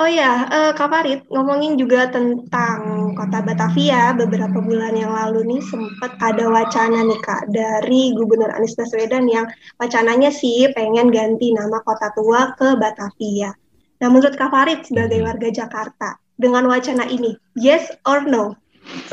Oh 0.00 0.08
ya, 0.08 0.48
uh, 0.48 0.72
Kak 0.72 0.88
Farid, 0.88 1.20
ngomongin 1.28 1.76
juga 1.76 2.08
tentang 2.08 3.12
kota 3.12 3.44
Batavia, 3.44 4.16
beberapa 4.16 4.64
bulan 4.64 4.96
yang 4.96 5.12
lalu 5.12 5.44
nih 5.44 5.62
sempat 5.68 6.16
ada 6.16 6.48
wacana 6.48 7.04
nih 7.04 7.20
Kak, 7.20 7.52
dari 7.52 8.16
Gubernur 8.16 8.48
Anies 8.56 8.72
Baswedan 8.72 9.28
yang 9.28 9.44
wacananya 9.76 10.32
sih 10.32 10.64
pengen 10.72 11.12
ganti 11.12 11.52
nama 11.52 11.76
kota 11.84 12.08
tua 12.16 12.56
ke 12.56 12.72
Batavia. 12.80 13.52
Nah 14.00 14.08
menurut 14.08 14.32
Kak 14.32 14.48
Farid 14.48 14.80
sebagai 14.88 15.20
hmm. 15.20 15.28
warga 15.28 15.48
Jakarta, 15.52 16.16
dengan 16.40 16.72
wacana 16.72 17.04
ini, 17.12 17.36
yes 17.60 17.92
or 18.08 18.24
no? 18.24 18.56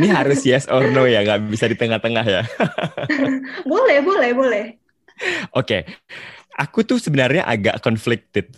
ini 0.00 0.08
harus 0.08 0.48
yes 0.48 0.64
or 0.72 0.88
no 0.96 1.04
ya, 1.04 1.28
nggak 1.28 1.44
bisa 1.52 1.68
di 1.68 1.76
tengah-tengah 1.76 2.24
ya? 2.24 2.42
boleh, 3.68 4.00
boleh, 4.00 4.30
boleh. 4.32 4.64
Oke, 5.52 5.60
okay. 5.60 5.82
aku 6.56 6.88
tuh 6.88 6.96
sebenarnya 6.96 7.44
agak 7.44 7.84
conflicted 7.84 8.48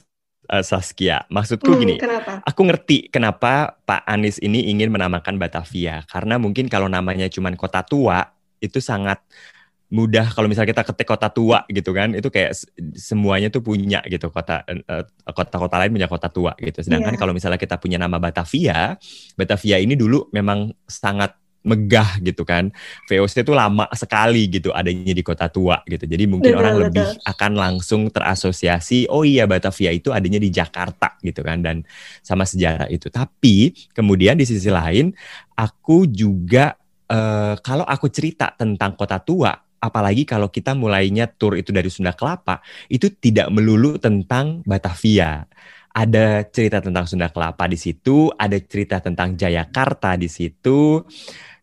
uh, 0.52 0.60
Saskia. 0.60 1.24
Maksudku 1.32 1.72
hmm, 1.72 1.80
gini, 1.80 1.94
kenapa? 1.96 2.44
aku 2.44 2.60
ngerti 2.68 3.08
kenapa 3.08 3.80
Pak 3.88 4.04
Anies 4.04 4.36
ini 4.44 4.68
ingin 4.68 4.92
menamakan 4.92 5.40
Batavia. 5.40 6.04
Karena 6.04 6.36
mungkin 6.36 6.68
kalau 6.68 6.92
namanya 6.92 7.26
cuma 7.32 7.48
kota 7.56 7.80
tua, 7.80 8.28
itu 8.60 8.78
sangat 8.78 9.24
mudah 9.92 10.32
kalau 10.32 10.48
misalnya 10.48 10.72
kita 10.72 10.88
ketik 10.88 11.04
kota 11.04 11.28
tua 11.28 11.68
gitu 11.68 11.92
kan 11.92 12.16
itu 12.16 12.32
kayak 12.32 12.56
semuanya 12.96 13.52
tuh 13.52 13.60
punya 13.60 14.00
gitu 14.08 14.32
kota 14.32 14.64
uh, 14.64 15.04
kota-kota 15.36 15.76
lain 15.76 15.92
punya 15.92 16.08
kota 16.08 16.32
tua 16.32 16.56
gitu 16.56 16.80
sedangkan 16.80 17.12
yeah. 17.12 17.20
kalau 17.20 17.36
misalnya 17.36 17.60
kita 17.60 17.76
punya 17.76 18.00
nama 18.00 18.16
Batavia 18.16 18.96
Batavia 19.36 19.76
ini 19.76 19.92
dulu 19.92 20.32
memang 20.32 20.72
sangat 20.88 21.36
megah 21.62 22.18
gitu 22.22 22.42
kan. 22.42 22.70
VOC 23.06 23.46
itu 23.46 23.52
lama 23.54 23.86
sekali 23.94 24.50
gitu 24.50 24.74
adanya 24.74 25.14
di 25.14 25.22
kota 25.22 25.46
tua 25.48 25.80
gitu. 25.86 26.04
Jadi 26.06 26.24
mungkin 26.26 26.54
betul, 26.54 26.60
orang 26.60 26.74
betul. 26.76 26.84
lebih 26.90 27.06
akan 27.26 27.52
langsung 27.54 28.02
terasosiasi 28.10 29.06
oh 29.08 29.22
iya 29.22 29.46
Batavia 29.46 29.94
itu 29.94 30.10
adanya 30.10 30.42
di 30.42 30.50
Jakarta 30.50 31.16
gitu 31.22 31.40
kan 31.42 31.62
dan 31.62 31.86
sama 32.20 32.42
sejarah 32.42 32.90
itu. 32.90 33.08
Tapi 33.08 33.72
kemudian 33.94 34.34
di 34.34 34.44
sisi 34.46 34.68
lain 34.68 35.14
aku 35.54 36.10
juga 36.10 36.74
uh, 37.10 37.54
kalau 37.62 37.86
aku 37.86 38.10
cerita 38.10 38.50
tentang 38.54 38.98
kota 38.98 39.22
tua 39.22 39.54
apalagi 39.82 40.22
kalau 40.22 40.46
kita 40.46 40.78
mulainya 40.78 41.26
tur 41.26 41.58
itu 41.58 41.74
dari 41.74 41.90
Sunda 41.90 42.14
Kelapa 42.14 42.62
itu 42.86 43.10
tidak 43.18 43.50
melulu 43.50 43.98
tentang 43.98 44.62
Batavia 44.62 45.42
ada 45.92 46.40
cerita 46.48 46.80
tentang 46.80 47.04
Sunda 47.04 47.28
Kelapa 47.28 47.68
di 47.68 47.76
situ, 47.76 48.32
ada 48.32 48.56
cerita 48.56 48.98
tentang 49.04 49.36
Jayakarta 49.36 50.16
di 50.16 50.24
situ, 50.24 51.04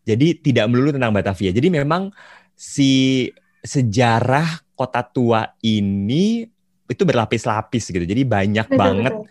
jadi 0.04 0.26
tidak 0.40 0.66
melulu 0.72 0.96
tentang 0.96 1.12
Batavia. 1.12 1.52
Jadi 1.52 1.68
memang 1.68 2.12
si 2.56 3.26
sejarah 3.60 4.64
kota 4.72 5.04
tua 5.04 5.44
ini 5.60 6.48
itu 6.88 7.02
berlapis-lapis 7.04 7.92
gitu. 7.92 8.04
Jadi 8.04 8.22
banyak 8.24 8.66
betul, 8.66 8.80
banget 8.80 9.14
betul. 9.14 9.28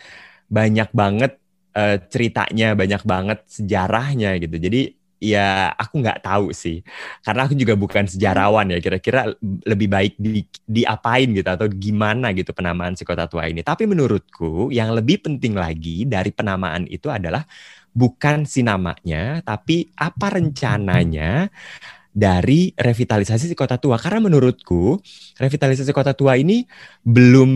banyak 0.50 0.90
banget 0.94 1.32
uh, 1.76 1.98
ceritanya, 2.08 2.78
banyak 2.78 3.02
banget 3.04 3.40
sejarahnya 3.50 4.38
gitu. 4.38 4.56
Jadi 4.62 5.00
ya 5.20 5.76
aku 5.76 6.00
nggak 6.00 6.24
tahu 6.24 6.56
sih 6.56 6.80
karena 7.28 7.44
aku 7.44 7.54
juga 7.54 7.76
bukan 7.76 8.08
sejarawan 8.08 8.72
ya 8.72 8.80
kira-kira 8.80 9.28
lebih 9.68 9.92
baik 9.92 10.14
di 10.16 10.48
diapain 10.64 11.28
gitu 11.36 11.44
atau 11.44 11.68
gimana 11.68 12.32
gitu 12.32 12.56
penamaan 12.56 12.96
si 12.96 13.04
kota 13.04 13.28
tua 13.28 13.52
ini 13.52 13.60
tapi 13.60 13.84
menurutku 13.84 14.72
yang 14.72 14.96
lebih 14.96 15.20
penting 15.20 15.60
lagi 15.60 16.08
dari 16.08 16.32
penamaan 16.32 16.88
itu 16.88 17.12
adalah 17.12 17.44
bukan 17.94 18.46
si 18.48 18.62
namanya, 18.66 19.42
tapi 19.46 19.90
apa 19.98 20.38
rencananya 20.40 21.50
dari 22.10 22.74
revitalisasi 22.74 23.48
si 23.48 23.56
kota 23.56 23.78
tua. 23.78 23.96
Karena 23.96 24.28
menurutku 24.28 24.98
revitalisasi 25.38 25.94
kota 25.94 26.18
tua 26.18 26.36
ini 26.36 26.66
belum 27.06 27.52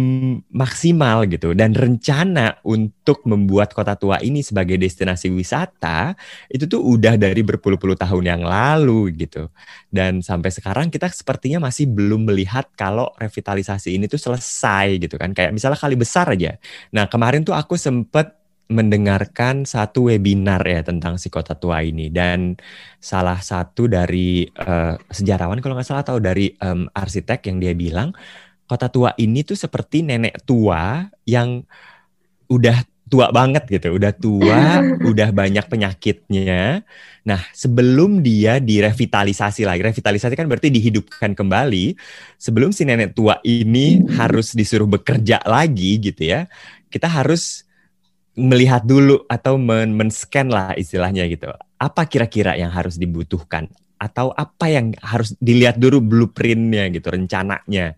maksimal 0.54 1.26
gitu. 1.28 1.58
Dan 1.58 1.74
rencana 1.74 2.62
untuk 2.64 3.26
membuat 3.26 3.74
kota 3.74 3.98
tua 3.98 4.22
ini 4.22 4.46
sebagai 4.46 4.78
destinasi 4.78 5.34
wisata 5.34 6.14
itu 6.48 6.70
tuh 6.70 6.80
udah 6.80 7.18
dari 7.18 7.42
berpuluh-puluh 7.42 7.98
tahun 7.98 8.24
yang 8.24 8.42
lalu 8.46 9.12
gitu. 9.26 9.50
Dan 9.90 10.22
sampai 10.24 10.54
sekarang 10.54 10.88
kita 10.94 11.10
sepertinya 11.10 11.68
masih 11.68 11.90
belum 11.90 12.30
melihat 12.30 12.70
kalau 12.78 13.12
revitalisasi 13.20 13.98
ini 13.98 14.06
tuh 14.08 14.22
selesai 14.22 15.02
gitu 15.02 15.18
kan. 15.18 15.34
Kayak 15.34 15.52
misalnya 15.58 15.82
kali 15.82 15.98
besar 15.98 16.30
aja. 16.32 16.56
Nah 16.94 17.10
kemarin 17.10 17.42
tuh 17.44 17.58
aku 17.58 17.76
sempet 17.76 18.43
mendengarkan 18.74 19.70
satu 19.70 20.10
webinar 20.10 20.66
ya 20.66 20.82
tentang 20.82 21.22
si 21.22 21.30
kota 21.30 21.54
tua 21.54 21.86
ini 21.86 22.10
dan 22.10 22.58
salah 22.98 23.38
satu 23.38 23.86
dari 23.86 24.50
uh, 24.50 24.98
sejarawan 25.14 25.62
kalau 25.62 25.78
nggak 25.78 25.88
salah 25.88 26.02
atau 26.02 26.18
dari 26.18 26.50
um, 26.60 26.90
arsitek 26.90 27.54
yang 27.54 27.62
dia 27.62 27.74
bilang 27.78 28.10
kota 28.66 28.90
tua 28.90 29.14
ini 29.22 29.46
tuh 29.46 29.56
seperti 29.56 30.02
nenek 30.02 30.42
tua 30.50 31.06
yang 31.30 31.62
udah 32.50 32.82
tua 33.14 33.30
banget 33.30 33.70
gitu, 33.70 33.94
udah 33.94 34.10
tua, 34.18 34.82
udah 35.14 35.30
banyak 35.30 35.70
penyakitnya. 35.70 36.82
Nah, 37.30 37.42
sebelum 37.54 38.26
dia 38.26 38.58
direvitalisasi 38.58 39.70
lagi, 39.70 39.86
revitalisasi 39.86 40.34
kan 40.34 40.50
berarti 40.50 40.74
dihidupkan 40.74 41.38
kembali. 41.38 41.94
Sebelum 42.42 42.74
si 42.74 42.90
nenek 42.90 43.14
tua 43.14 43.38
ini 43.46 44.02
harus 44.18 44.58
disuruh 44.58 44.90
bekerja 44.90 45.46
lagi 45.46 46.02
gitu 46.02 46.26
ya, 46.26 46.50
kita 46.90 47.06
harus 47.06 47.70
melihat 48.34 48.82
dulu 48.86 49.26
atau 49.30 49.58
men-scan 49.62 50.50
lah 50.50 50.74
istilahnya 50.74 51.30
gitu. 51.30 51.54
Apa 51.78 52.10
kira-kira 52.10 52.58
yang 52.58 52.74
harus 52.74 52.98
dibutuhkan? 52.98 53.70
atau 54.04 54.36
apa 54.36 54.68
yang 54.68 54.92
harus 55.00 55.32
dilihat 55.40 55.80
dulu 55.80 56.04
blueprintnya 56.04 56.92
gitu, 56.92 57.08
rencananya. 57.08 57.96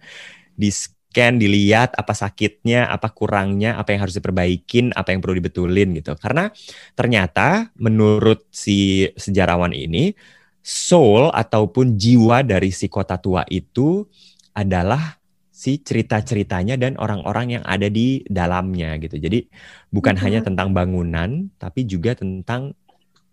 Di 0.54 0.70
scan, 0.70 1.42
dilihat 1.42 1.98
apa 1.98 2.13
sakitnya, 2.13 2.86
apa 2.94 3.10
kurangnya, 3.10 3.82
apa 3.82 3.98
yang 3.98 4.06
harus 4.06 4.15
diperbaikin, 4.22 4.94
apa 4.94 5.12
yang 5.12 5.20
perlu 5.25 5.42
dibetulin 5.42 5.98
gitu. 5.98 6.13
Karena 6.22 6.54
ternyata 6.94 7.74
menurut 7.82 8.46
si 8.54 9.10
sejarawan 9.18 9.74
ini, 9.74 10.13
soul 10.62 11.34
ataupun 11.34 11.98
jiwa 11.98 12.46
dari 12.46 12.70
si 12.70 12.86
kota 12.86 13.18
tua 13.18 13.42
itu 13.50 14.06
adalah 14.54 15.18
si 15.56 15.80
cerita-ceritanya 15.80 16.76
dan 16.76 17.00
orang-orang 17.00 17.56
yang 17.56 17.64
ada 17.64 17.88
di 17.88 18.20
dalamnya 18.28 19.00
gitu. 19.00 19.16
Jadi 19.16 19.48
bukan 19.88 20.20
hmm. 20.20 20.24
hanya 20.28 20.40
tentang 20.44 20.76
bangunan, 20.76 21.48
tapi 21.56 21.88
juga 21.88 22.12
tentang 22.12 22.76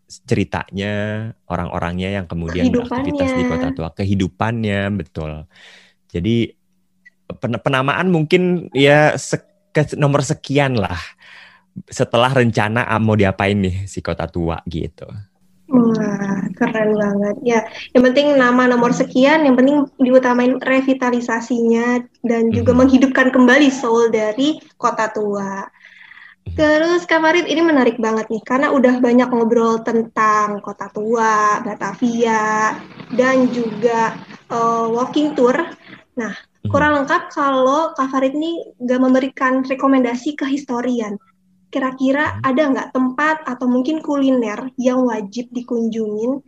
ceritanya 0.07 1.27
orang-orangnya 1.51 2.23
yang 2.23 2.27
kemudian 2.31 2.71
beraktivitas 2.71 3.31
di 3.35 3.45
kota 3.51 3.69
tua, 3.75 3.89
kehidupannya 3.91 4.95
betul. 4.95 5.51
Jadi 6.15 6.55
pen 7.43 7.59
penamaan 7.59 8.07
mungkin 8.13 8.71
ya 8.71 9.19
sek 9.19 9.43
nomor 9.99 10.23
sekian 10.23 10.79
lah 10.79 11.01
setelah 11.89 12.31
rencana 12.31 12.85
ah, 12.85 13.01
mau 13.01 13.17
diapain 13.17 13.57
nih 13.57 13.91
si 13.91 13.99
kota 13.99 14.31
tua 14.31 14.63
gitu. 14.71 15.11
Wah, 15.73 16.53
keren 16.53 16.93
banget. 17.01 17.37
Ya, 17.41 17.65
yang 17.97 18.05
penting 18.13 18.37
nama 18.37 18.69
nomor 18.69 18.93
sekian, 18.93 19.49
yang 19.49 19.57
penting 19.57 19.89
diutamain 19.97 20.61
revitalisasinya 20.61 22.05
dan 22.29 22.53
juga 22.53 22.71
mm 22.71 22.77
-hmm. 22.77 22.79
menghidupkan 22.85 23.29
kembali 23.33 23.73
soul 23.73 24.13
dari 24.13 24.61
kota 24.77 25.09
tua. 25.09 25.65
Terus 26.53 27.09
Kak 27.09 27.25
Farid 27.25 27.49
ini 27.49 27.65
menarik 27.65 27.97
banget 27.97 28.29
nih 28.29 28.43
karena 28.45 28.69
udah 28.75 29.01
banyak 29.01 29.31
ngobrol 29.33 29.81
tentang 29.81 30.61
kota 30.61 30.93
tua, 30.93 31.65
Batavia, 31.65 32.77
dan 33.15 33.49
juga 33.49 34.13
uh, 34.53 34.91
walking 34.93 35.33
tour. 35.33 35.57
Nah, 36.19 36.35
kurang 36.69 37.01
lengkap 37.01 37.33
kalau 37.33 37.97
Kak 37.97 38.13
Farid 38.13 38.37
ini 38.37 38.61
nggak 38.77 39.01
memberikan 39.01 39.65
rekomendasi 39.65 40.37
ke 40.37 40.45
historian. 40.45 41.17
Kira-kira 41.73 42.37
mhm. 42.37 42.41
ada 42.45 42.63
nggak 42.69 42.89
tempat 42.93 43.37
atau 43.49 43.65
mungkin 43.65 44.05
kuliner 44.05 44.69
yang 44.77 45.09
wajib 45.09 45.49
dikunjungin 45.49 46.45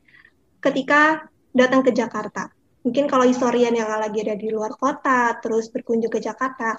ketika 0.60 1.24
datang 1.56 1.80
ke 1.80 1.96
Jakarta? 1.96 2.52
Mungkin 2.84 3.08
kalau 3.08 3.24
historian 3.24 3.72
yang 3.72 3.88
lagi 3.88 4.20
ada 4.20 4.36
di 4.36 4.52
luar 4.52 4.76
kota, 4.76 5.40
terus 5.40 5.72
berkunjung 5.72 6.12
ke 6.12 6.20
Jakarta, 6.20 6.76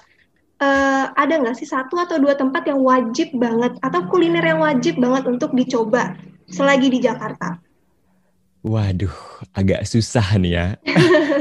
uh, 0.62 1.10
ada 1.10 1.34
nggak 1.42 1.58
sih 1.58 1.66
satu 1.66 1.98
atau 1.98 2.22
dua 2.22 2.38
tempat 2.38 2.70
yang 2.70 2.78
wajib 2.78 3.34
banget 3.34 3.74
atau 3.82 4.06
kuliner 4.06 4.46
yang 4.46 4.62
wajib 4.62 5.02
banget 5.02 5.26
untuk 5.26 5.50
dicoba 5.50 6.14
selagi 6.46 6.86
di 6.94 7.02
Jakarta? 7.02 7.58
Waduh, 8.62 9.42
agak 9.50 9.82
susah 9.82 10.38
nih 10.38 10.52
ya. 10.54 10.66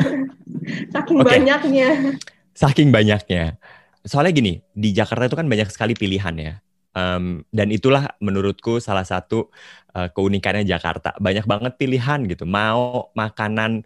Saking 0.94 1.22
okay. 1.22 1.30
banyaknya. 1.38 2.18
Saking 2.58 2.90
banyaknya. 2.90 3.62
Soalnya 4.02 4.34
gini, 4.34 4.54
di 4.74 4.90
Jakarta 4.94 5.30
itu 5.30 5.38
kan 5.38 5.46
banyak 5.46 5.70
sekali 5.70 5.94
pilihan 5.94 6.34
ya. 6.38 6.54
Um, 6.96 7.44
dan 7.52 7.75
itulah 7.75 8.16
menurutku 8.24 8.80
salah 8.80 9.04
satu 9.04 9.52
uh, 9.92 10.08
keunikannya 10.16 10.64
Jakarta. 10.64 11.12
Banyak 11.20 11.44
banget 11.44 11.75
pilihan 11.75 12.24
gitu. 12.24 12.48
Mau 12.48 13.12
makanan 13.12 13.84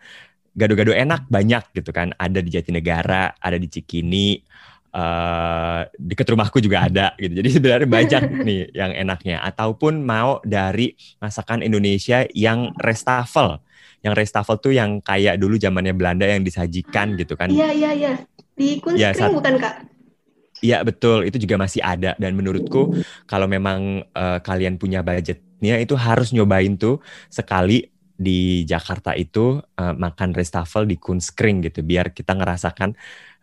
gado-gado 0.53 0.93
enak 0.93 1.25
banyak 1.25 1.73
gitu 1.73 1.89
kan. 1.89 2.13
Ada 2.21 2.45
di 2.45 2.53
Jatinegara, 2.53 3.33
ada 3.41 3.57
di 3.57 3.65
Cikini, 3.65 4.37
uh, 4.93 5.89
deket 5.97 6.27
rumahku 6.29 6.61
juga 6.61 6.85
ada 6.85 7.17
gitu. 7.17 7.33
Jadi 7.41 7.49
sebenarnya 7.49 7.89
banyak 7.89 8.23
nih 8.47 8.61
yang 8.77 8.91
enaknya. 8.93 9.41
Ataupun 9.41 10.05
mau 10.05 10.37
dari 10.45 10.93
masakan 11.17 11.65
Indonesia 11.65 12.29
yang 12.33 12.73
restafel. 12.77 13.57
Yang 14.05 14.13
restafel 14.21 14.61
tuh 14.61 14.73
yang 14.77 15.01
kayak 15.03 15.41
dulu 15.41 15.59
zamannya 15.59 15.97
Belanda 15.97 16.23
yang 16.29 16.45
disajikan 16.45 17.17
gitu 17.19 17.33
kan. 17.33 17.49
Iya 17.51 17.73
iya 17.73 17.91
iya. 17.91 18.13
Di 18.53 18.79
Kunskring 18.83 19.17
ya, 19.17 19.31
bukan 19.31 19.55
kak? 19.57 19.98
Iya 20.59 20.83
betul, 20.83 21.23
itu 21.23 21.39
juga 21.39 21.55
masih 21.55 21.79
ada 21.79 22.19
dan 22.19 22.31
menurutku 22.35 22.99
kalau 23.23 23.47
memang 23.47 24.03
uh, 24.11 24.43
kalian 24.43 24.75
punya 24.75 24.99
budgetnya 24.99 25.79
itu 25.79 25.95
harus 25.95 26.35
nyobain 26.35 26.75
tuh 26.75 26.99
sekali 27.31 27.87
di 28.19 28.67
Jakarta 28.67 29.15
itu 29.15 29.63
uh, 29.63 29.95
makan 29.95 30.35
restafel 30.35 30.83
di 30.83 30.99
Kunskring 30.99 31.63
gitu 31.63 31.79
biar 31.79 32.11
kita 32.11 32.35
ngerasakan 32.35 32.91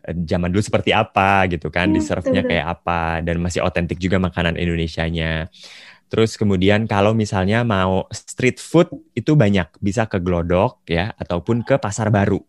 zaman 0.07 0.53
dulu 0.53 0.63
seperti 0.63 0.95
apa 0.95 1.49
gitu 1.51 1.67
kan, 1.67 1.91
hmm, 1.91 1.99
serve-nya 1.99 2.45
kayak 2.45 2.67
apa 2.79 3.19
dan 3.25 3.41
masih 3.43 3.65
otentik 3.65 3.99
juga 3.99 4.21
makanan 4.21 4.55
Indonesianya. 4.55 5.51
Terus 6.07 6.39
kemudian 6.39 6.87
kalau 6.87 7.11
misalnya 7.11 7.67
mau 7.67 8.07
street 8.15 8.63
food 8.63 8.87
itu 9.11 9.35
banyak, 9.35 9.67
bisa 9.83 10.07
ke 10.07 10.23
Glodok 10.23 10.87
ya 10.87 11.11
ataupun 11.19 11.67
ke 11.67 11.75
Pasar 11.75 12.07
Baru. 12.07 12.39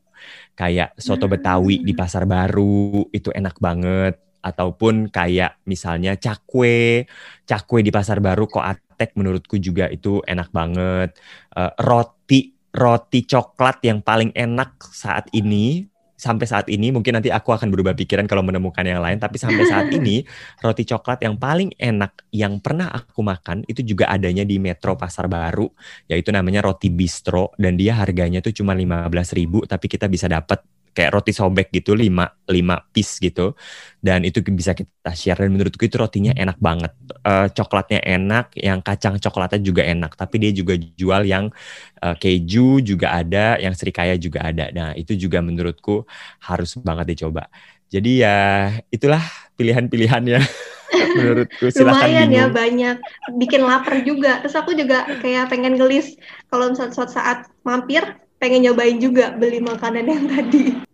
Kayak 0.54 0.94
soto 0.98 1.26
Betawi 1.26 1.82
di 1.82 1.94
hmm. 1.94 1.98
Pasar 1.98 2.22
Baru 2.26 3.06
itu 3.10 3.34
enak 3.34 3.58
banget 3.58 4.27
ataupun 4.42 5.10
kayak 5.12 5.58
misalnya 5.66 6.14
cakwe, 6.14 7.06
cakwe 7.44 7.78
di 7.82 7.90
Pasar 7.90 8.22
Baru 8.22 8.46
kok 8.46 8.64
atek 8.64 9.14
menurutku 9.18 9.58
juga 9.58 9.90
itu 9.90 10.22
enak 10.24 10.50
banget. 10.50 11.18
Uh, 11.54 11.72
roti 11.82 12.54
roti 12.74 13.24
coklat 13.24 13.82
yang 13.82 14.04
paling 14.04 14.30
enak 14.36 14.78
saat 14.92 15.26
ini 15.34 15.88
sampai 16.18 16.46
saat 16.50 16.66
ini 16.66 16.90
mungkin 16.90 17.14
nanti 17.14 17.30
aku 17.30 17.54
akan 17.54 17.70
berubah 17.70 17.94
pikiran 17.94 18.26
kalau 18.26 18.42
menemukan 18.42 18.82
yang 18.82 18.98
lain 18.98 19.22
tapi 19.22 19.38
sampai 19.38 19.62
saat 19.70 19.86
ini 19.98 20.26
roti 20.58 20.82
coklat 20.82 21.22
yang 21.22 21.38
paling 21.38 21.70
enak 21.78 22.26
yang 22.34 22.58
pernah 22.58 22.90
aku 22.90 23.22
makan 23.22 23.62
itu 23.70 23.86
juga 23.86 24.10
adanya 24.10 24.42
di 24.42 24.58
Metro 24.58 24.98
Pasar 24.98 25.30
Baru 25.30 25.70
yaitu 26.10 26.34
namanya 26.34 26.66
roti 26.66 26.90
bistro 26.90 27.54
dan 27.54 27.78
dia 27.78 27.94
harganya 27.94 28.42
tuh 28.42 28.50
cuma 28.50 28.74
15.000 28.74 29.70
tapi 29.70 29.86
kita 29.86 30.10
bisa 30.10 30.26
dapat 30.26 30.58
kayak 30.98 31.14
roti 31.14 31.30
sobek 31.30 31.70
gitu 31.70 31.94
lima 31.94 32.26
lima 32.50 32.82
piece 32.90 33.22
gitu. 33.22 33.54
Dan 34.02 34.26
itu 34.26 34.42
bisa 34.50 34.74
kita 34.74 35.14
share. 35.14 35.46
Dan 35.46 35.54
menurutku 35.54 35.86
itu 35.86 35.94
rotinya 35.94 36.34
enak 36.34 36.58
banget. 36.58 36.90
Uh, 37.22 37.46
coklatnya 37.54 38.02
enak 38.02 38.50
yang 38.58 38.82
kacang 38.82 39.22
coklatnya 39.22 39.62
juga 39.62 39.86
enak. 39.86 40.18
Tapi 40.18 40.42
dia 40.42 40.50
juga 40.50 40.74
jual 40.74 41.22
yang 41.22 41.54
uh, 42.02 42.18
keju 42.18 42.82
juga 42.82 43.14
ada 43.14 43.62
yang 43.62 43.78
serikaya 43.78 44.18
juga 44.18 44.42
ada. 44.50 44.74
Nah 44.74 44.98
itu 44.98 45.14
juga 45.14 45.38
menurutku 45.38 46.02
harus 46.42 46.74
banget 46.82 47.14
dicoba. 47.14 47.46
Jadi 47.88 48.26
ya 48.26 48.68
itulah 48.90 49.22
pilihan-pilihannya 49.54 50.38
menurutku. 51.16 51.70
Silakan 51.70 52.10
lumayan 52.10 52.28
ya 52.34 52.46
banyak. 52.50 52.96
Bikin 53.38 53.62
lapar 53.62 54.02
juga. 54.02 54.42
Terus 54.42 54.58
aku 54.58 54.74
juga 54.74 55.06
kayak 55.22 55.46
pengen 55.46 55.78
gelis 55.78 56.18
kalau 56.50 56.74
misalnya 56.74 56.92
suatu 56.92 57.14
saat 57.14 57.46
mampir 57.62 58.02
pengen 58.38 58.70
nyobain 58.70 58.96
juga 59.02 59.34
beli 59.34 59.58
makanan 59.58 60.06
yang 60.06 60.24
tadi. 60.30 60.87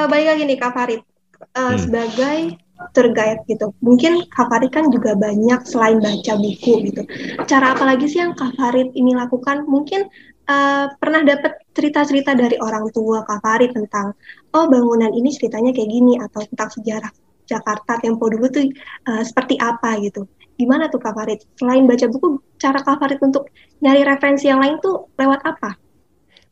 Uh, 0.00 0.08
balik 0.08 0.32
lagi 0.32 0.48
nih 0.48 0.56
Kak 0.56 0.72
Farid, 0.72 1.04
uh, 1.60 1.76
hmm. 1.76 1.76
sebagai 1.76 2.56
tour 2.96 3.12
guide 3.12 3.44
gitu, 3.44 3.68
mungkin 3.84 4.24
Kak 4.32 4.48
Farid 4.48 4.72
kan 4.72 4.88
juga 4.88 5.12
banyak 5.12 5.60
selain 5.68 6.00
baca 6.00 6.40
buku 6.40 6.88
gitu. 6.88 7.04
Cara 7.44 7.76
apa 7.76 7.84
lagi 7.84 8.08
sih 8.08 8.24
yang 8.24 8.32
Kak 8.32 8.56
Farid 8.56 8.96
ini 8.96 9.12
lakukan? 9.12 9.68
Mungkin 9.68 10.08
uh, 10.48 10.88
pernah 10.96 11.20
dapat 11.20 11.60
cerita-cerita 11.76 12.32
dari 12.32 12.56
orang 12.64 12.88
tua 12.96 13.28
Kak 13.28 13.44
Farid 13.44 13.76
tentang, 13.76 14.16
oh 14.56 14.64
bangunan 14.72 15.12
ini 15.12 15.36
ceritanya 15.36 15.68
kayak 15.76 15.92
gini, 15.92 16.16
atau 16.16 16.48
tentang 16.48 16.72
sejarah 16.80 17.12
Jakarta 17.44 18.00
tempo 18.00 18.24
dulu 18.32 18.48
tuh 18.48 18.72
uh, 19.04 19.20
seperti 19.20 19.60
apa 19.60 20.00
gitu. 20.00 20.24
Gimana 20.56 20.88
tuh 20.88 21.04
Kak 21.04 21.12
Farid? 21.12 21.44
Selain 21.60 21.84
baca 21.84 22.08
buku, 22.08 22.40
cara 22.56 22.80
Kak 22.80 23.04
Farid 23.04 23.20
untuk 23.20 23.52
nyari 23.84 24.00
referensi 24.08 24.48
yang 24.48 24.64
lain 24.64 24.80
tuh 24.80 25.12
lewat 25.20 25.44
apa? 25.44 25.76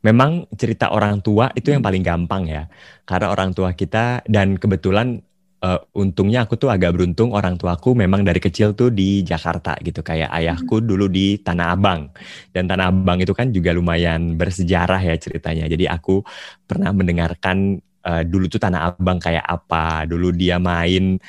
Memang 0.09 0.49
cerita 0.57 0.89
orang 0.89 1.21
tua 1.21 1.53
itu 1.53 1.69
yang 1.69 1.85
paling 1.85 2.01
gampang 2.01 2.49
ya. 2.49 2.65
Karena 3.05 3.29
orang 3.29 3.53
tua 3.53 3.77
kita 3.77 4.25
dan 4.25 4.57
kebetulan 4.57 5.21
uh, 5.61 5.81
untungnya 5.93 6.49
aku 6.49 6.57
tuh 6.57 6.73
agak 6.73 6.97
beruntung 6.97 7.37
orang 7.37 7.61
tuaku 7.61 7.93
memang 7.93 8.25
dari 8.25 8.41
kecil 8.41 8.73
tuh 8.73 8.89
di 8.89 9.21
Jakarta 9.21 9.77
gitu. 9.85 10.01
Kayak 10.01 10.33
ayahku 10.33 10.81
hmm. 10.81 10.87
dulu 10.89 11.07
di 11.13 11.37
Tanah 11.45 11.77
Abang. 11.77 12.09
Dan 12.53 12.65
Tanah 12.65 12.89
Abang 12.89 13.21
itu 13.21 13.37
kan 13.37 13.53
juga 13.53 13.77
lumayan 13.77 14.41
bersejarah 14.41 15.05
ya 15.05 15.15
ceritanya. 15.21 15.69
Jadi 15.69 15.85
aku 15.85 16.25
pernah 16.65 16.91
mendengarkan 16.97 17.77
uh, 18.09 18.23
dulu 18.25 18.49
tuh 18.49 18.61
Tanah 18.61 18.97
Abang 18.97 19.21
kayak 19.21 19.45
apa. 19.45 20.09
Dulu 20.09 20.33
dia 20.33 20.57
main 20.57 21.21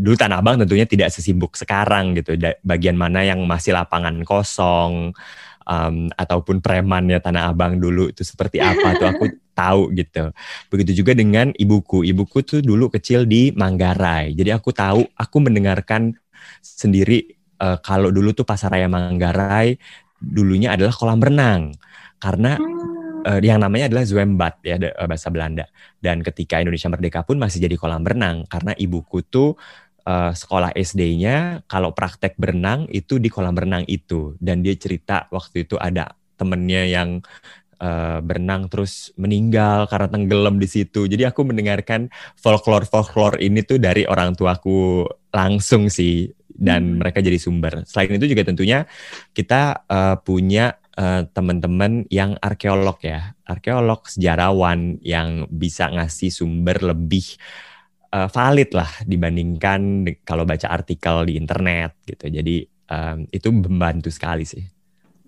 dulu 0.00 0.16
Tanah 0.16 0.40
Abang 0.40 0.56
tentunya 0.56 0.88
tidak 0.88 1.12
sesibuk 1.12 1.56
sekarang 1.56 2.16
gitu. 2.20 2.36
Bagian 2.64 2.96
mana 2.96 3.24
yang 3.24 3.44
masih 3.44 3.76
lapangan 3.76 4.16
kosong 4.24 5.12
um, 5.66 6.08
ataupun 6.14 6.64
premannya 6.64 7.20
Tanah 7.20 7.52
Abang 7.52 7.76
dulu 7.76 8.08
itu 8.08 8.24
seperti 8.24 8.62
apa 8.62 8.96
tuh 8.96 9.08
aku 9.08 9.24
tahu 9.60 9.82
gitu. 9.92 10.32
Begitu 10.72 11.04
juga 11.04 11.12
dengan 11.12 11.52
ibuku. 11.52 12.06
Ibuku 12.06 12.40
tuh 12.46 12.60
dulu 12.64 12.88
kecil 12.88 13.28
di 13.28 13.52
Manggarai. 13.52 14.32
Jadi 14.32 14.50
aku 14.54 14.72
tahu, 14.72 15.04
aku 15.16 15.36
mendengarkan 15.42 16.16
sendiri 16.64 17.36
uh, 17.60 17.76
kalau 17.84 18.08
dulu 18.08 18.32
tuh 18.32 18.48
Pasaraya 18.48 18.88
Manggarai 18.88 19.76
dulunya 20.20 20.72
adalah 20.72 20.92
kolam 20.96 21.20
renang. 21.20 21.76
Karena 22.20 22.56
uh, 23.24 23.40
yang 23.40 23.60
namanya 23.60 23.92
adalah 23.92 24.04
zwembad 24.08 24.54
ya 24.64 24.76
bahasa 25.04 25.28
Belanda. 25.28 25.68
Dan 26.00 26.24
ketika 26.24 26.60
Indonesia 26.60 26.88
merdeka 26.88 27.20
pun 27.24 27.36
masih 27.36 27.60
jadi 27.60 27.76
kolam 27.76 28.04
renang 28.04 28.48
karena 28.48 28.72
ibuku 28.76 29.20
tuh 29.28 29.56
uh, 30.10 30.32
sekolah 30.34 30.74
SD-nya 30.74 31.62
kalau 31.70 31.94
praktek 31.94 32.34
berenang 32.34 32.90
itu 32.90 33.22
di 33.22 33.30
kolam 33.30 33.54
renang 33.54 33.86
itu 33.86 34.34
dan 34.42 34.66
dia 34.66 34.74
cerita 34.74 35.30
waktu 35.30 35.68
itu 35.68 35.78
ada 35.78 36.18
temennya 36.34 36.82
yang 36.88 37.22
uh, 37.78 38.18
berenang 38.24 38.66
terus 38.66 39.14
meninggal 39.14 39.86
karena 39.86 40.08
tenggelam 40.10 40.56
di 40.58 40.66
situ. 40.66 41.06
Jadi 41.06 41.28
aku 41.28 41.46
mendengarkan 41.46 42.10
folklore-folklore 42.40 43.38
ini 43.38 43.62
tuh 43.62 43.78
dari 43.78 44.08
orang 44.08 44.34
tuaku 44.34 45.06
langsung 45.30 45.86
sih 45.86 46.26
dan 46.50 46.96
hmm. 46.96 46.96
mereka 47.00 47.22
jadi 47.22 47.38
sumber. 47.38 47.86
Selain 47.86 48.12
itu 48.16 48.26
juga 48.26 48.42
tentunya 48.42 48.88
kita 49.32 49.86
uh, 49.86 50.16
punya 50.20 50.80
uh, 50.96 51.24
teman-teman 51.30 52.04
yang 52.12 52.36
arkeolog 52.40 53.00
ya, 53.00 53.36
arkeolog, 53.48 54.04
sejarawan 54.08 55.00
yang 55.00 55.46
bisa 55.48 55.88
ngasih 55.88 56.32
sumber 56.32 56.80
lebih 56.80 57.24
uh, 57.36 57.69
valid 58.10 58.70
lah 58.74 58.90
dibandingkan 59.06 60.02
kalau 60.26 60.42
baca 60.42 60.66
artikel 60.66 61.30
di 61.30 61.38
internet 61.38 61.94
gitu. 62.06 62.26
Jadi 62.26 62.66
um, 62.90 63.18
itu 63.30 63.48
membantu 63.54 64.10
sekali 64.10 64.42
sih. 64.42 64.62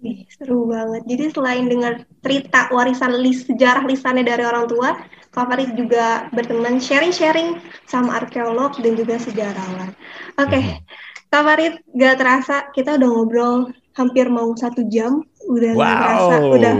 Ih, 0.03 0.27
seru 0.27 0.67
banget. 0.67 1.07
Jadi 1.07 1.25
selain 1.31 1.71
dengar 1.71 2.03
cerita 2.27 2.67
warisan 2.75 3.23
lis, 3.23 3.47
sejarah 3.47 3.87
lisannya 3.87 4.27
dari 4.27 4.43
orang 4.43 4.67
tua, 4.67 4.99
Kak 5.31 5.47
Farid 5.47 5.79
juga 5.79 6.27
berteman 6.35 6.83
sharing-sharing 6.83 7.63
sama 7.87 8.19
arkeolog 8.19 8.75
dan 8.83 8.99
juga 8.99 9.23
sejarawan. 9.23 9.95
Oke, 10.43 10.59
okay. 10.59 10.63
mm 10.63 10.71
-hmm. 10.75 11.31
Kak 11.31 11.43
Farid, 11.47 11.75
gak 11.95 12.17
terasa 12.19 12.57
kita 12.75 12.99
udah 12.99 13.09
ngobrol 13.15 13.71
hampir 13.95 14.27
mau 14.27 14.51
satu 14.59 14.83
jam 14.91 15.23
udah 15.49 15.73
wow. 15.75 15.87
ngerasa 15.87 16.35
udah 16.47 16.75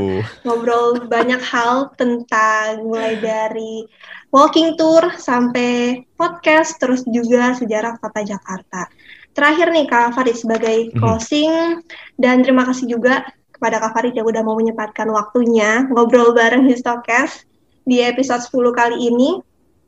ngobrol 0.47 0.87
banyak 1.07 1.43
hal 1.43 1.91
tentang 1.99 2.87
mulai 2.87 3.19
dari 3.19 3.87
walking 4.33 4.75
tour 4.81 5.13
sampai 5.19 6.03
podcast 6.17 6.81
terus 6.81 7.05
juga 7.09 7.53
sejarah 7.59 7.99
kota 8.01 8.25
Jakarta. 8.25 8.89
Terakhir 9.33 9.73
nih 9.73 9.89
Kak 9.89 10.13
Farid 10.13 10.37
sebagai 10.37 10.93
mhm. 10.93 10.97
closing 11.01 11.53
mm-hmm. 11.53 12.21
dan 12.21 12.45
terima 12.45 12.69
kasih 12.69 12.97
juga 12.97 13.25
kepada 13.53 13.79
Kak 13.79 13.93
Farid 13.95 14.15
yang 14.19 14.27
udah 14.27 14.43
mau 14.45 14.59
menyempatkan 14.59 15.09
waktunya 15.09 15.87
ngobrol 15.89 16.35
bareng 16.37 16.67
Histocast 16.69 17.47
di 17.87 18.03
episode 18.03 18.43
10 18.43 18.75
kali 18.75 18.99
ini. 18.99 19.41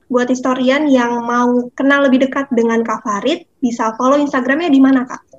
Buat 0.04 0.28
historian 0.28 0.84
yang 0.86 1.24
mau 1.24 1.72
kenal 1.72 2.04
lebih 2.06 2.28
dekat 2.28 2.46
dengan 2.52 2.84
Kak 2.84 3.02
Farid, 3.02 3.48
bisa 3.64 3.96
follow 3.96 4.20
Instagramnya 4.20 4.68
di 4.68 4.78
mana 4.78 5.08
Kak? 5.08 5.33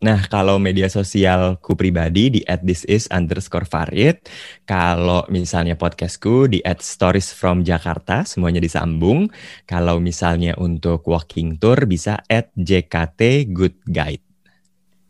Nah, 0.00 0.24
kalau 0.32 0.56
media 0.56 0.88
sosialku 0.88 1.76
pribadi 1.76 2.32
di 2.32 2.40
at 2.48 2.64
this 2.64 2.88
is 2.88 3.04
underscore 3.12 3.68
farid. 3.68 4.16
Kalau 4.64 5.28
misalnya 5.28 5.76
podcastku 5.76 6.48
di 6.48 6.64
at 6.64 6.80
stories 6.80 7.36
from 7.36 7.60
Jakarta, 7.60 8.24
semuanya 8.24 8.64
disambung. 8.64 9.28
Kalau 9.68 10.00
misalnya 10.00 10.56
untuk 10.56 11.04
walking 11.04 11.60
tour 11.60 11.84
bisa 11.84 12.16
at 12.32 12.48
JKT 12.56 13.52
Good 13.52 13.76
Guide. 13.92 14.29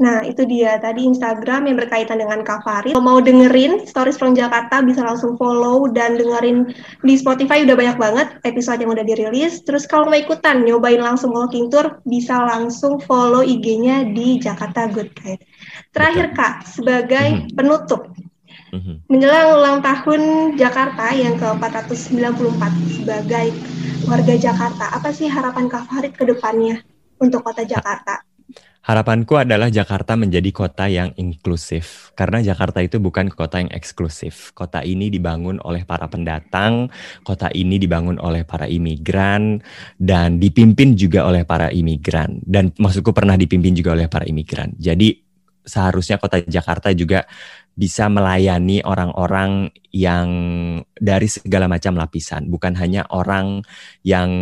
Nah, 0.01 0.25
itu 0.25 0.49
dia 0.49 0.81
tadi 0.81 1.05
Instagram 1.05 1.69
yang 1.69 1.77
berkaitan 1.77 2.25
dengan 2.25 2.41
Kak 2.41 2.65
Farid. 2.65 2.97
Kalau 2.97 3.05
mau 3.05 3.21
dengerin 3.21 3.85
Stories 3.85 4.17
from 4.17 4.33
Jakarta 4.33 4.81
bisa 4.81 5.05
langsung 5.05 5.37
follow 5.37 5.93
dan 5.93 6.17
dengerin 6.17 6.73
di 7.05 7.15
Spotify 7.21 7.69
udah 7.69 7.77
banyak 7.77 7.97
banget 8.01 8.29
episode 8.49 8.81
yang 8.81 8.97
udah 8.97 9.05
dirilis. 9.05 9.61
Terus 9.61 9.85
kalau 9.85 10.09
mau 10.09 10.17
ikutan 10.17 10.65
nyobain 10.65 11.05
langsung 11.05 11.37
walking 11.37 11.69
tour 11.69 12.01
bisa 12.09 12.33
langsung 12.49 12.97
follow 13.05 13.45
IG-nya 13.45 14.09
di 14.09 14.41
Jakarta 14.41 14.89
Good 14.89 15.13
Guide. 15.21 15.45
Terakhir 15.93 16.33
Kak, 16.33 16.65
sebagai 16.65 17.27
mm-hmm. 17.37 17.53
penutup 17.53 18.09
mm-hmm. 18.73 19.05
menjelang 19.13 19.49
ulang 19.53 19.79
tahun 19.85 20.21
Jakarta 20.57 21.13
yang 21.13 21.37
ke-494 21.37 22.73
sebagai 22.97 23.47
warga 24.09 24.35
Jakarta, 24.41 24.97
apa 24.97 25.13
sih 25.13 25.29
harapan 25.29 25.69
Kak 25.69 25.93
Farid 25.93 26.17
ke 26.17 26.25
depannya 26.25 26.81
untuk 27.21 27.45
kota 27.45 27.69
Jakarta? 27.69 28.30
Harapanku 28.91 29.39
adalah 29.39 29.71
Jakarta 29.71 30.19
menjadi 30.19 30.51
kota 30.51 30.91
yang 30.91 31.15
inklusif, 31.15 32.11
karena 32.19 32.43
Jakarta 32.43 32.83
itu 32.83 32.99
bukan 32.99 33.31
kota 33.31 33.63
yang 33.63 33.71
eksklusif. 33.71 34.51
Kota 34.51 34.83
ini 34.83 35.07
dibangun 35.07 35.63
oleh 35.63 35.87
para 35.87 36.11
pendatang, 36.11 36.91
kota 37.23 37.55
ini 37.55 37.79
dibangun 37.79 38.19
oleh 38.19 38.43
para 38.43 38.67
imigran, 38.67 39.63
dan 39.95 40.43
dipimpin 40.43 40.99
juga 40.99 41.23
oleh 41.23 41.47
para 41.47 41.71
imigran. 41.71 42.43
Dan 42.43 42.75
maksudku 42.75 43.15
pernah 43.15 43.39
dipimpin 43.39 43.79
juga 43.79 43.95
oleh 43.95 44.11
para 44.11 44.27
imigran. 44.27 44.75
Jadi 44.75 45.23
seharusnya 45.63 46.19
kota 46.19 46.43
Jakarta 46.43 46.91
juga 46.91 47.31
bisa 47.71 48.11
melayani 48.11 48.83
orang-orang 48.83 49.71
yang 49.95 50.29
dari 50.99 51.31
segala 51.31 51.71
macam 51.71 51.95
lapisan, 51.95 52.51
bukan 52.51 52.75
hanya 52.75 53.07
orang 53.15 53.63
yang 54.03 54.35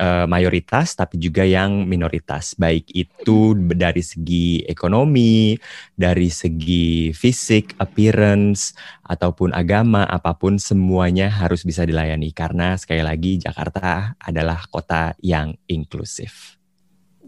uh, 0.00 0.24
mayoritas 0.24 0.96
tapi 0.96 1.20
juga 1.20 1.44
yang 1.44 1.84
minoritas 1.84 2.56
baik 2.56 2.88
itu 2.96 3.52
dari 3.76 4.00
segi 4.00 4.64
ekonomi 4.64 5.54
dari 5.92 6.32
segi 6.32 7.12
fisik 7.12 7.76
appearance 7.76 8.72
ataupun 9.04 9.52
agama 9.52 10.08
apa 10.08 10.32
pun 10.32 10.56
semuanya 10.56 11.28
harus 11.28 11.62
bisa 11.68 11.84
dilayani 11.84 12.32
karena 12.32 12.80
sekali 12.80 13.04
lagi 13.04 13.36
Jakarta 13.36 14.16
adalah 14.16 14.64
kota 14.72 15.12
yang 15.20 15.52
inklusif. 15.68 16.60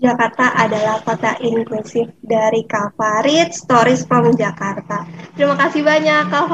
Jakarta 0.02 0.50
adalah 0.58 0.98
kota 1.06 1.38
inklusif 1.38 2.10
dari 2.26 2.66
Kak 2.66 2.98
Stories 3.54 4.02
from 4.02 4.34
Jakarta. 4.34 5.06
Terima 5.38 5.54
kasih 5.54 5.86
banyak 5.86 6.26
Kak 6.26 6.50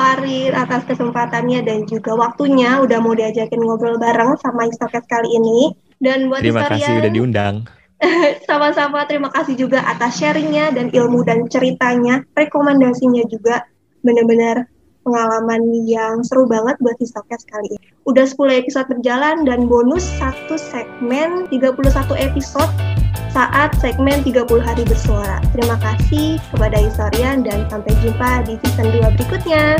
atas 0.53 0.85
kesempatannya 0.85 1.65
dan 1.65 1.89
juga 1.89 2.13
waktunya 2.13 2.77
udah 2.77 3.01
mau 3.01 3.17
diajakin 3.17 3.65
ngobrol 3.65 3.97
bareng 3.97 4.37
sama 4.37 4.69
Istoket 4.69 5.09
kali 5.09 5.33
ini. 5.33 5.88
Dan 5.99 6.31
buat 6.31 6.41
Terima 6.43 6.67
historian, 6.67 6.79
kasih 6.79 6.93
udah 7.03 7.13
diundang. 7.13 7.55
Sama-sama 8.49 9.03
terima 9.11 9.29
kasih 9.35 9.59
juga 9.59 9.83
atas 9.83 10.23
sharingnya 10.23 10.71
dan 10.71 10.95
ilmu 10.95 11.27
dan 11.27 11.51
ceritanya, 11.51 12.23
rekomendasinya 12.39 13.27
juga 13.27 13.67
benar-benar 14.07 14.71
pengalaman 15.03 15.63
yang 15.89 16.21
seru 16.21 16.45
banget 16.45 16.77
buat 16.79 16.95
Histokes 17.01 17.49
kali 17.49 17.67
ini. 17.75 17.79
Udah 18.05 18.29
10 18.29 18.61
episode 18.61 18.87
berjalan 18.93 19.49
dan 19.49 19.67
bonus 19.67 20.05
satu 20.21 20.61
segmen 20.61 21.49
31 21.49 21.81
episode 22.21 22.71
saat 23.33 23.73
segmen 23.81 24.21
30 24.25 24.47
hari 24.61 24.85
bersuara. 24.85 25.41
Terima 25.57 25.77
kasih 25.81 26.37
kepada 26.53 26.77
historian 26.77 27.45
dan 27.45 27.65
sampai 27.73 27.93
jumpa 28.05 28.45
di 28.45 28.55
season 28.65 28.89
2 28.95 29.17
berikutnya. 29.17 29.77